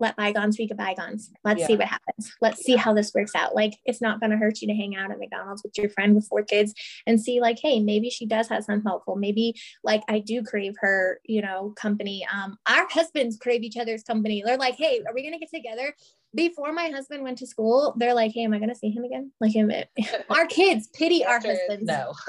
let 0.00 0.16
bygones 0.16 0.56
be 0.56 0.66
bygones. 0.66 1.30
Let's 1.44 1.60
yeah. 1.60 1.66
see 1.66 1.76
what 1.76 1.88
happens. 1.88 2.32
Let's 2.40 2.64
see 2.64 2.76
how 2.76 2.94
this 2.94 3.12
works 3.14 3.34
out. 3.34 3.54
Like, 3.54 3.74
it's 3.84 4.00
not 4.00 4.20
going 4.20 4.30
to 4.30 4.36
hurt 4.36 4.60
you 4.60 4.68
to 4.68 4.74
hang 4.74 4.96
out 4.96 5.10
at 5.10 5.18
McDonald's 5.18 5.62
with 5.62 5.76
your 5.76 5.88
friend 5.90 6.14
with 6.14 6.26
four 6.28 6.42
kids 6.42 6.74
and 7.06 7.20
see, 7.20 7.40
like, 7.40 7.58
hey, 7.60 7.80
maybe 7.80 8.10
she 8.10 8.26
does 8.26 8.48
have 8.48 8.64
some 8.64 8.82
helpful. 8.82 9.16
Maybe, 9.16 9.54
like, 9.82 10.02
I 10.08 10.20
do 10.20 10.42
crave 10.42 10.74
her, 10.80 11.20
you 11.24 11.42
know, 11.42 11.74
company. 11.76 12.26
Um, 12.32 12.56
our 12.68 12.86
husbands 12.88 13.36
crave 13.36 13.62
each 13.62 13.76
other's 13.76 14.02
company. 14.02 14.42
They're 14.44 14.56
like, 14.56 14.76
hey, 14.76 15.00
are 15.06 15.14
we 15.14 15.22
going 15.22 15.34
to 15.34 15.40
get 15.40 15.50
together? 15.50 15.94
Before 16.34 16.72
my 16.72 16.88
husband 16.88 17.22
went 17.22 17.38
to 17.38 17.46
school, 17.46 17.94
they're 17.96 18.14
like, 18.14 18.32
hey, 18.32 18.44
am 18.44 18.52
I 18.52 18.58
going 18.58 18.68
to 18.68 18.74
see 18.74 18.90
him 18.90 19.02
again? 19.02 19.32
Like, 19.40 19.54
him, 19.54 19.72
our 20.30 20.46
kids 20.46 20.88
pity 20.88 21.24
our 21.24 21.40
husbands. 21.40 21.84
No. 21.84 22.12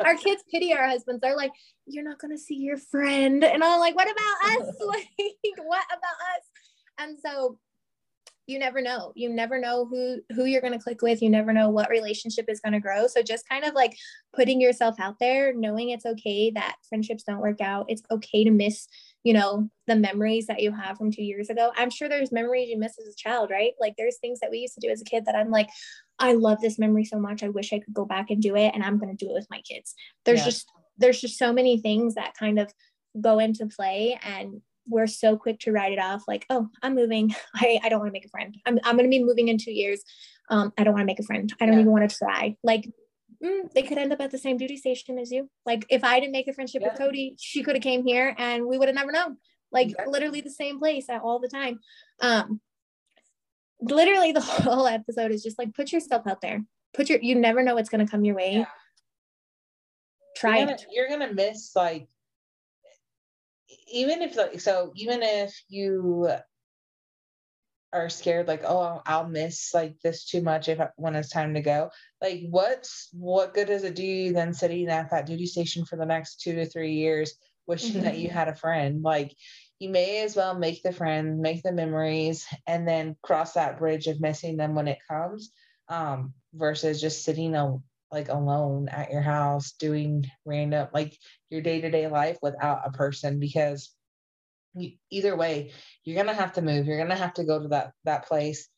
our 0.00 0.16
kids 0.16 0.42
pity 0.50 0.74
our 0.74 0.88
husbands. 0.88 1.20
They're 1.22 1.36
like, 1.36 1.52
you're 1.86 2.04
not 2.04 2.18
going 2.18 2.32
to 2.32 2.42
see 2.42 2.56
your 2.56 2.76
friend. 2.76 3.44
And 3.44 3.62
I'm 3.62 3.80
like, 3.80 3.94
what 3.94 4.10
about 4.10 4.60
us? 4.60 4.74
like, 4.86 5.06
what 5.58 5.84
about 5.86 6.16
us? 6.36 6.65
And 6.98 7.18
so 7.18 7.58
you 8.46 8.60
never 8.60 8.80
know. 8.80 9.12
You 9.16 9.28
never 9.28 9.58
know 9.58 9.86
who 9.86 10.20
who 10.34 10.44
you're 10.44 10.60
going 10.60 10.72
to 10.72 10.78
click 10.78 11.02
with. 11.02 11.20
You 11.20 11.30
never 11.30 11.52
know 11.52 11.68
what 11.68 11.90
relationship 11.90 12.46
is 12.48 12.60
going 12.60 12.74
to 12.74 12.80
grow. 12.80 13.08
So 13.08 13.22
just 13.22 13.48
kind 13.48 13.64
of 13.64 13.74
like 13.74 13.96
putting 14.34 14.60
yourself 14.60 15.00
out 15.00 15.16
there 15.18 15.52
knowing 15.52 15.90
it's 15.90 16.06
okay 16.06 16.50
that 16.52 16.76
friendships 16.88 17.24
don't 17.24 17.40
work 17.40 17.60
out. 17.60 17.86
It's 17.88 18.02
okay 18.10 18.44
to 18.44 18.50
miss 18.50 18.86
you 19.24 19.32
know 19.32 19.68
the 19.88 19.96
memories 19.96 20.46
that 20.46 20.62
you 20.62 20.70
have 20.70 20.96
from 20.96 21.10
two 21.10 21.24
years 21.24 21.50
ago. 21.50 21.72
I'm 21.76 21.90
sure 21.90 22.08
there's 22.08 22.30
memories 22.30 22.68
you 22.68 22.78
miss 22.78 22.96
as 23.00 23.12
a 23.12 23.16
child 23.16 23.50
right? 23.50 23.72
Like 23.80 23.94
there's 23.98 24.18
things 24.18 24.38
that 24.40 24.52
we 24.52 24.58
used 24.58 24.74
to 24.74 24.80
do 24.80 24.92
as 24.92 25.00
a 25.00 25.04
kid 25.04 25.24
that 25.24 25.34
i'm 25.34 25.50
like 25.50 25.68
i 26.20 26.32
love 26.32 26.60
this 26.60 26.78
memory 26.78 27.04
so 27.04 27.18
much. 27.18 27.42
I 27.42 27.48
wish 27.48 27.72
i 27.72 27.80
could 27.80 27.92
go 27.92 28.04
back 28.04 28.30
and 28.30 28.40
do 28.40 28.54
it 28.54 28.70
and 28.72 28.84
i'm 28.84 28.98
going 28.98 29.14
to 29.14 29.24
do 29.24 29.30
it 29.30 29.34
with 29.34 29.48
my 29.50 29.60
kids. 29.62 29.96
There's 30.24 30.40
yeah. 30.40 30.44
just 30.44 30.70
there's 30.98 31.20
just 31.20 31.38
so 31.38 31.52
many 31.52 31.78
things 31.78 32.14
that 32.14 32.34
kind 32.38 32.60
of 32.60 32.72
go 33.20 33.40
into 33.40 33.66
play 33.66 34.18
and 34.22 34.60
we're 34.88 35.06
so 35.06 35.36
quick 35.36 35.58
to 35.60 35.72
write 35.72 35.92
it 35.92 35.98
off 35.98 36.22
like 36.28 36.46
oh 36.50 36.68
i'm 36.82 36.94
moving. 36.94 37.34
I, 37.54 37.78
I 37.82 37.88
don't 37.88 37.98
want 37.98 38.08
to 38.08 38.12
make 38.12 38.24
a 38.24 38.28
friend. 38.28 38.56
I'm, 38.66 38.78
I'm 38.84 38.96
going 38.96 39.10
to 39.10 39.16
be 39.18 39.24
moving 39.24 39.48
in 39.48 39.58
two 39.58 39.72
years. 39.72 40.02
Um, 40.48 40.72
i 40.78 40.84
don't 40.84 40.92
want 40.94 41.02
to 41.02 41.06
make 41.06 41.18
a 41.18 41.24
friend. 41.24 41.52
I 41.60 41.66
don't 41.66 41.74
Yeah. 41.74 41.80
even 41.80 41.92
want 41.92 42.08
to 42.08 42.16
try. 42.16 42.56
Like 42.62 42.88
mm, 43.42 43.72
they 43.74 43.82
could 43.82 43.98
end 43.98 44.12
up 44.12 44.20
at 44.20 44.30
the 44.30 44.38
same 44.38 44.56
duty 44.56 44.76
station 44.76 45.18
as 45.18 45.30
you. 45.32 45.50
Like 45.64 45.84
if 45.90 46.04
i 46.04 46.20
didn't 46.20 46.32
make 46.32 46.48
a 46.48 46.52
friendship 46.52 46.82
with 46.82 46.96
cody 46.96 47.34
she 47.38 47.62
could 47.62 47.74
have 47.76 47.82
came 47.82 48.06
here 48.06 48.34
and 48.38 48.66
we 48.66 48.78
would 48.78 48.88
have 48.88 48.94
never 48.94 49.12
known. 49.12 49.38
Like 49.72 49.88
Exactly. 49.88 50.12
literally 50.12 50.40
the 50.40 50.50
same 50.50 50.78
place 50.78 51.08
at 51.10 51.20
all 51.22 51.40
the 51.40 51.48
time. 51.48 51.80
Um 52.20 52.60
literally 53.80 54.32
the 54.32 54.40
whole 54.66 54.86
episode 54.86 55.30
is 55.32 55.42
just 55.42 55.58
like 55.58 55.74
put 55.74 55.92
yourself 55.92 56.26
out 56.26 56.40
there. 56.40 56.64
Put 56.94 57.08
your 57.10 57.18
you 57.20 57.34
never 57.34 57.62
know 57.62 57.74
what's 57.74 57.88
going 57.90 58.04
to 58.04 58.10
come 58.10 58.24
your 58.24 58.36
way. 58.36 58.52
Yeah. 58.58 58.64
try 60.36 60.58
you're 60.58 60.66
gonna, 60.66 60.76
it 60.76 60.86
you're 60.92 61.08
gonna 61.08 61.32
miss 61.34 61.72
like 61.74 62.08
even 63.92 64.22
if 64.22 64.36
like 64.36 64.60
so 64.60 64.92
even 64.94 65.22
if 65.22 65.54
you 65.68 66.28
are 67.92 68.08
scared 68.08 68.48
like 68.48 68.62
oh 68.64 69.00
I'll, 69.06 69.28
miss 69.28 69.72
like 69.72 70.00
this 70.02 70.24
too 70.24 70.42
much 70.42 70.68
if 70.68 70.78
when 70.96 71.14
it's 71.14 71.30
time 71.30 71.54
to 71.54 71.62
go 71.62 71.90
like 72.20 72.42
what's 72.50 73.08
what 73.12 73.54
good 73.54 73.68
does 73.68 73.84
it 73.84 73.94
do 73.94 74.04
you 74.04 74.32
then 74.32 74.52
sitting 74.52 74.88
at 74.88 75.10
that 75.10 75.26
duty 75.26 75.46
station 75.46 75.84
for 75.84 75.96
the 75.96 76.04
next 76.04 76.40
two 76.40 76.54
to 76.56 76.66
three 76.66 76.94
years 76.94 77.34
wishing 77.66 78.02
that 78.02 78.18
you 78.18 78.30
had 78.30 78.48
a 78.48 78.54
friend? 78.54 79.02
Like 79.02 79.34
you 79.78 79.90
may 79.90 80.22
as 80.22 80.36
well 80.36 80.58
make 80.58 80.82
the 80.82 80.92
friend 80.92 81.38
make 81.38 81.62
the 81.62 81.72
memories 81.72 82.46
and 82.66 82.86
then 82.86 83.16
cross 83.22 83.54
that 83.54 83.78
bridge 83.78 84.06
of 84.06 84.20
missing 84.20 84.56
them 84.56 84.74
when 84.74 84.88
it 84.88 84.98
comes 85.08 85.50
um 85.88 86.32
versus 86.54 87.00
just 87.00 87.24
sitting 87.24 87.54
a, 87.54 87.76
like 88.12 88.28
alone 88.28 88.88
at 88.88 89.10
your 89.10 89.20
house 89.20 89.72
doing 89.72 90.24
random 90.44 90.88
like 90.94 91.16
your 91.50 91.60
day-to-day 91.60 92.06
life 92.06 92.38
without 92.40 92.82
a 92.84 92.92
person 92.92 93.40
because 93.40 93.92
you, 94.74 94.92
either 95.10 95.36
way 95.36 95.72
you're 96.04 96.16
gonna 96.16 96.34
have 96.34 96.52
to 96.52 96.62
move 96.62 96.86
you're 96.86 96.98
gonna 96.98 97.16
have 97.16 97.34
to 97.34 97.44
go 97.44 97.60
to 97.60 97.68
that 97.68 97.92
that 98.04 98.26
place 98.26 98.68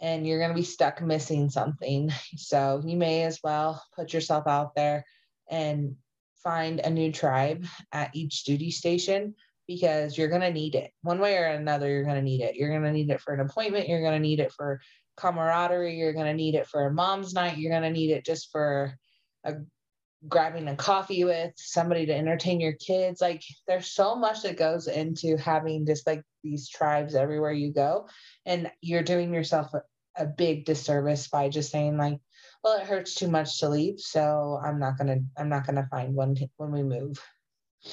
and 0.00 0.26
you're 0.26 0.40
gonna 0.40 0.54
be 0.54 0.62
stuck 0.62 1.00
missing 1.02 1.50
something. 1.50 2.10
So 2.36 2.82
you 2.84 2.96
may 2.96 3.22
as 3.22 3.40
well 3.42 3.82
put 3.94 4.12
yourself 4.12 4.46
out 4.46 4.74
there 4.74 5.04
and 5.50 5.96
find 6.42 6.80
a 6.80 6.90
new 6.90 7.12
tribe 7.12 7.64
at 7.92 8.14
each 8.14 8.44
duty 8.44 8.70
station 8.70 9.34
because 9.66 10.18
you're 10.18 10.28
going 10.28 10.42
to 10.42 10.52
need 10.52 10.74
it. 10.74 10.90
One 11.00 11.18
way 11.18 11.38
or 11.38 11.46
another 11.46 11.88
you're 11.88 12.04
going 12.04 12.16
to 12.16 12.22
need 12.22 12.42
it. 12.42 12.54
You're 12.54 12.68
going 12.68 12.82
to 12.82 12.92
need 12.92 13.08
it 13.08 13.20
for 13.20 13.32
an 13.32 13.40
appointment 13.40 13.88
you're 13.88 14.02
going 14.02 14.12
to 14.12 14.18
need 14.18 14.40
it 14.40 14.52
for 14.52 14.80
camaraderie 15.16 15.96
you're 15.96 16.12
going 16.12 16.26
to 16.26 16.34
need 16.34 16.54
it 16.54 16.66
for 16.66 16.86
a 16.86 16.92
mom's 16.92 17.34
night 17.34 17.58
you're 17.58 17.70
going 17.70 17.82
to 17.82 17.90
need 17.90 18.10
it 18.10 18.24
just 18.24 18.50
for 18.50 18.94
a 19.44 19.54
grabbing 20.26 20.68
a 20.68 20.76
coffee 20.76 21.24
with 21.24 21.52
somebody 21.56 22.06
to 22.06 22.14
entertain 22.14 22.58
your 22.58 22.72
kids 22.72 23.20
like 23.20 23.42
there's 23.68 23.88
so 23.88 24.16
much 24.16 24.42
that 24.42 24.56
goes 24.56 24.88
into 24.88 25.36
having 25.36 25.84
just 25.86 26.06
like 26.06 26.22
these 26.42 26.68
tribes 26.68 27.14
everywhere 27.14 27.52
you 27.52 27.72
go 27.72 28.08
and 28.46 28.70
you're 28.80 29.02
doing 29.02 29.34
yourself 29.34 29.72
a, 29.74 29.82
a 30.16 30.24
big 30.24 30.64
disservice 30.64 31.28
by 31.28 31.48
just 31.50 31.70
saying 31.70 31.98
like 31.98 32.18
well 32.62 32.78
it 32.78 32.86
hurts 32.86 33.14
too 33.14 33.28
much 33.28 33.60
to 33.60 33.68
leave 33.68 34.00
so 34.00 34.58
i'm 34.64 34.78
not 34.78 34.96
gonna 34.96 35.18
i'm 35.36 35.50
not 35.50 35.66
gonna 35.66 35.86
find 35.90 36.14
one 36.14 36.34
when 36.56 36.70
we 36.70 36.82
move 36.82 37.18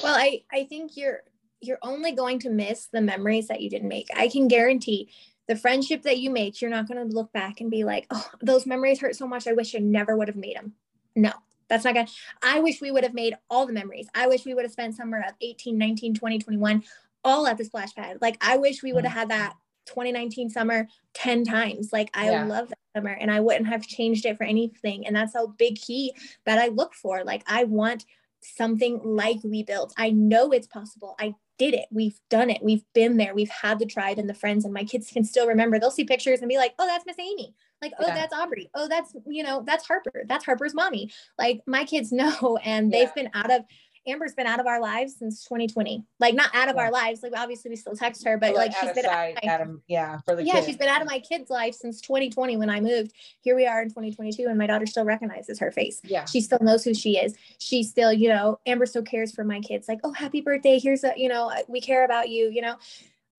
Well, 0.02 0.16
I 0.16 0.44
I 0.52 0.64
think 0.66 0.96
you're 0.96 1.24
you're 1.60 1.80
only 1.84 2.12
going 2.12 2.40
to 2.40 2.50
miss 2.50 2.88
the 2.88 3.02
memories 3.02 3.48
that 3.48 3.62
you 3.62 3.70
didn't 3.70 3.88
make. 3.88 4.08
I 4.16 4.28
can 4.28 4.48
guarantee 4.48 5.12
the 5.52 5.58
friendship 5.58 6.04
that 6.04 6.18
you 6.18 6.30
make, 6.30 6.62
you're 6.62 6.72
not 6.72 6.88
going 6.88 7.10
to 7.10 7.14
look 7.14 7.34
back 7.34 7.60
and 7.60 7.70
be 7.70 7.84
like, 7.84 8.08
"Oh, 8.10 8.26
those 8.42 8.66
memories 8.66 9.02
hurt 9.02 9.18
so 9.18 9.28
much. 9.28 9.48
I 9.48 9.52
wish 9.52 9.76
I 9.76 9.80
never 9.80 10.16
would 10.16 10.30
have 10.30 10.38
made 10.38 10.56
them." 10.56 10.76
No. 11.14 11.34
That's 11.68 11.84
not 11.84 11.94
good. 11.94 12.10
I 12.42 12.62
wish 12.62 12.80
we 12.80 12.90
would 12.92 13.04
have 13.04 13.14
made 13.14 13.34
all 13.50 13.66
the 13.66 13.74
memories. 13.74 14.08
I 14.16 14.28
wish 14.28 14.46
we 14.46 14.54
would 14.54 14.64
have 14.64 14.72
spent 14.72 14.96
summer 14.96 15.20
of 15.20 15.34
18, 15.42 15.78
19, 15.78 16.16
20, 16.16 16.40
21 16.40 16.84
all 17.24 17.48
at 17.48 17.58
the 17.58 17.66
splash 17.66 17.94
pad. 17.94 18.18
Like 18.22 18.38
I 18.42 18.58
wish 18.58 18.82
we 18.82 18.94
would 18.94 19.06
have 19.06 19.14
mm. 19.14 19.20
had 19.20 19.30
that 19.30 19.56
2019 19.88 20.50
summer 20.50 20.88
10 21.14 21.44
times. 21.44 21.92
Like 21.92 22.10
I 22.14 22.32
Yeah. 22.32 22.46
love 22.46 22.70
that 22.70 22.80
summer 22.96 23.12
and 23.12 23.30
I 23.30 23.40
wouldn't 23.42 23.68
have 23.68 23.88
changed 23.88 24.26
it 24.26 24.38
for 24.38 24.44
anything. 24.44 25.06
And 25.06 25.16
that's 25.16 25.36
a 25.36 25.48
big 25.48 25.76
key 25.76 26.14
that 26.46 26.60
I 26.60 26.68
look 26.68 26.94
for. 26.94 27.24
Like 27.24 27.44
I 27.48 27.64
want 27.66 28.06
something 28.42 29.00
like 29.04 29.38
we 29.44 29.64
built. 29.64 29.94
I 29.98 30.10
know 30.12 30.52
it's 30.52 30.68
possible. 30.68 31.16
I 31.20 31.36
did 31.62 31.76
it. 31.76 31.86
We've 31.92 32.20
done 32.32 32.50
it. 32.50 32.64
We've 32.64 32.84
been 32.96 33.18
there. 33.18 33.36
We've 33.36 33.48
had 33.52 33.78
the 33.78 33.86
tribe 33.86 34.18
and 34.18 34.28
the 34.28 34.34
friends, 34.34 34.66
and 34.66 34.74
my 34.74 34.84
kids 34.84 35.12
can 35.12 35.24
still 35.24 35.46
remember. 35.48 35.78
They'll 35.78 35.92
see 35.92 36.04
pictures 36.06 36.40
and 36.40 36.50
be 36.50 36.58
like, 36.58 36.74
oh, 36.80 36.88
that's 36.88 37.06
Miss 37.06 37.20
Amy. 37.20 37.54
Like, 37.84 37.94
oh, 38.00 38.08
Yeah. 38.08 38.16
that's 38.16 38.34
Aubrey. 38.34 38.72
Oh, 38.74 38.88
that's, 38.88 39.16
you 39.28 39.44
know, 39.44 39.62
that's 39.64 39.86
Harper. 39.86 40.24
That's 40.28 40.44
Harper's 40.44 40.74
mommy. 40.74 41.12
Like, 41.38 41.62
my 41.68 41.84
kids 41.86 42.12
know, 42.22 42.58
and 42.64 42.92
Yeah. 42.92 43.00
they've 43.06 43.14
been 43.14 43.30
out 43.36 43.52
of, 43.52 43.62
Amber's 44.08 44.34
been 44.34 44.48
out 44.48 44.60
of 44.60 44.66
our 44.66 44.82
lives 44.82 45.16
since 45.18 45.44
2020. 45.44 46.04
Like, 46.20 46.34
not 46.34 46.50
out 46.56 46.70
of 46.70 46.76
Yeah. 46.76 46.82
our 46.84 46.92
lives. 46.92 47.22
Like, 47.22 47.34
obviously, 47.38 47.70
we 47.70 47.76
still 47.76 47.96
text 47.96 48.26
her, 48.26 48.36
but 48.38 48.54
But, 48.54 48.56
like, 48.56 48.72
out 48.72 48.78
she's 48.82 48.92
been 48.94 49.06
out 49.06 49.30
of 49.30 49.44
my- 49.44 49.52
of- 49.76 49.82
yeah 49.88 50.20
for 50.26 50.36
the 50.36 50.44
yeah, 50.44 50.54
kids. 50.54 50.66
she's 50.68 50.78
been 50.78 50.88
out 50.88 51.02
of 51.02 51.08
my 51.08 51.20
kids' 51.20 51.50
life 51.52 51.76
since 51.76 52.02
2020 52.02 52.58
when 52.58 52.70
I 52.70 52.80
moved. 52.80 53.14
Here 53.42 53.56
we 53.56 53.68
are 53.68 53.82
in 53.82 53.90
2022, 53.90 54.48
and 54.48 54.58
my 54.58 54.66
daughter 54.66 54.86
still 54.88 55.06
recognizes 55.06 55.60
her 55.60 55.72
face 55.72 56.02
yeah 56.04 56.26
she 56.26 56.42
still 56.42 56.58
knows 56.62 56.84
who 56.84 56.94
she 56.94 57.18
is 57.18 57.36
she 57.60 57.84
still 57.84 58.12
you 58.12 58.28
know 58.28 58.60
amber 58.66 58.86
still 58.86 59.02
cares 59.04 59.32
for 59.32 59.44
my 59.44 59.60
kids 59.60 59.88
like 59.88 60.00
oh 60.04 60.12
happy 60.12 60.42
birthday 60.42 60.80
here's 60.80 61.04
a 61.04 61.14
you 61.16 61.30
know 61.30 61.50
uh, 61.50 61.58
we 61.68 61.80
care 61.80 62.04
about 62.06 62.30
you 62.30 62.50
you 62.50 62.62
know 62.62 62.76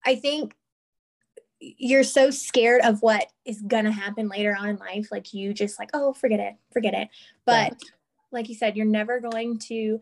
i 0.05 0.15
think 0.15 0.55
you're 1.59 2.03
so 2.03 2.29
scared 2.31 2.81
of 2.83 3.01
what 3.01 3.27
is 3.45 3.61
gonna 3.61 3.91
happen 3.91 4.27
later 4.27 4.55
on 4.57 4.69
in 4.69 4.77
life 4.77 5.09
like 5.11 5.33
you 5.33 5.53
just 5.53 5.77
like 5.79 5.89
oh 5.93 6.13
forget 6.13 6.39
it 6.39 6.55
forget 6.71 6.93
it 6.93 7.09
but 7.45 7.73
like 8.31 8.49
you 8.49 8.55
said 8.55 8.75
you're 8.75 8.85
never 8.85 9.19
going 9.19 9.57
to 9.59 9.99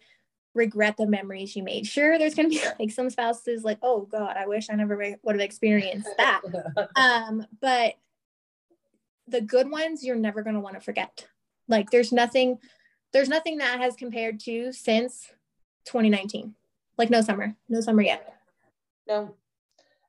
regret 0.53 0.97
the 0.97 1.07
memories 1.07 1.55
you 1.55 1.63
made. 1.63 1.87
Sure 1.87 2.17
there's 2.17 2.35
gonna 2.35 2.49
be 2.49 2.61
like 2.79 2.91
some 2.91 3.09
spouses 3.09 3.63
like 3.63 3.77
oh 3.81 4.01
god 4.01 4.35
i 4.37 4.45
wish 4.45 4.69
i 4.69 4.75
never 4.75 4.97
re- 4.97 5.15
would 5.23 5.35
have 5.35 5.41
experienced 5.41 6.09
that. 6.17 6.41
Um 6.95 7.45
but 7.59 7.95
the 9.27 9.41
good 9.41 9.71
ones 9.71 10.03
you're 10.03 10.15
never 10.15 10.43
going 10.43 10.55
to 10.55 10.59
want 10.59 10.75
to 10.75 10.81
forget. 10.81 11.27
Like 11.67 11.89
there's 11.89 12.11
nothing 12.11 12.59
there's 13.13 13.29
nothing 13.29 13.57
that 13.57 13.79
has 13.79 13.95
compared 13.95 14.39
to 14.41 14.71
since 14.71 15.31
2019 15.85 16.53
like 16.97 17.09
no 17.09 17.21
summer 17.21 17.55
no 17.69 17.81
summer 17.81 18.01
yet. 18.01 18.35
No, 19.07 19.35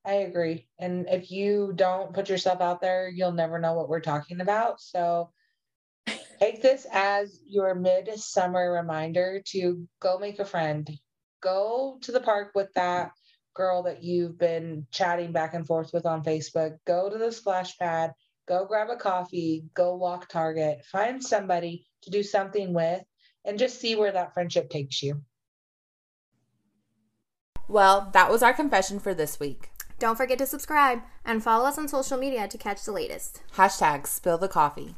I 0.04 0.14
agree. 0.14 0.66
And 0.78 1.06
if 1.08 1.30
you 1.30 1.72
don't 1.74 2.12
put 2.12 2.28
yourself 2.28 2.60
out 2.60 2.80
there, 2.80 3.08
you'll 3.08 3.32
never 3.32 3.58
know 3.58 3.74
what 3.74 3.88
we're 3.88 4.00
talking 4.00 4.40
about. 4.40 4.80
So 4.80 5.30
take 6.42 6.60
this 6.60 6.86
as 6.92 7.38
your 7.46 7.72
mid-summer 7.74 8.72
reminder 8.72 9.40
to 9.46 9.86
go 10.00 10.18
make 10.18 10.40
a 10.40 10.44
friend. 10.44 10.90
Go 11.40 11.98
to 12.02 12.10
the 12.10 12.20
park 12.20 12.50
with 12.56 12.68
that 12.74 13.12
girl 13.54 13.84
that 13.84 14.02
you've 14.02 14.38
been 14.38 14.86
chatting 14.90 15.30
back 15.30 15.54
and 15.54 15.64
forth 15.64 15.90
with 15.92 16.04
on 16.04 16.24
Facebook. 16.24 16.78
Go 16.84 17.08
to 17.08 17.16
the 17.16 17.30
splash 17.30 17.78
pad. 17.78 18.10
Go 18.48 18.64
grab 18.66 18.88
a 18.90 18.96
coffee. 18.96 19.66
Go 19.74 19.94
walk 19.94 20.28
Target. 20.28 20.84
Find 20.90 21.22
somebody 21.22 21.86
to 22.02 22.10
do 22.10 22.24
something 22.24 22.74
with 22.74 23.02
and 23.44 23.58
just 23.58 23.80
see 23.80 23.94
where 23.94 24.12
that 24.12 24.34
friendship 24.34 24.68
takes 24.68 25.00
you. 25.00 25.22
Well, 27.68 28.10
that 28.14 28.30
was 28.30 28.42
our 28.42 28.52
confession 28.52 28.98
for 28.98 29.14
this 29.14 29.38
week. 29.38 29.70
Don't 30.00 30.16
forget 30.16 30.38
to 30.38 30.46
subscribe 30.46 31.02
and 31.24 31.40
follow 31.44 31.66
us 31.66 31.78
on 31.78 31.86
social 31.86 32.18
media 32.18 32.48
to 32.48 32.58
catch 32.58 32.84
the 32.84 32.90
latest. 32.90 33.42
Hashtag 33.54 34.08
spill 34.08 34.38
the 34.38 34.48
coffee. 34.48 34.96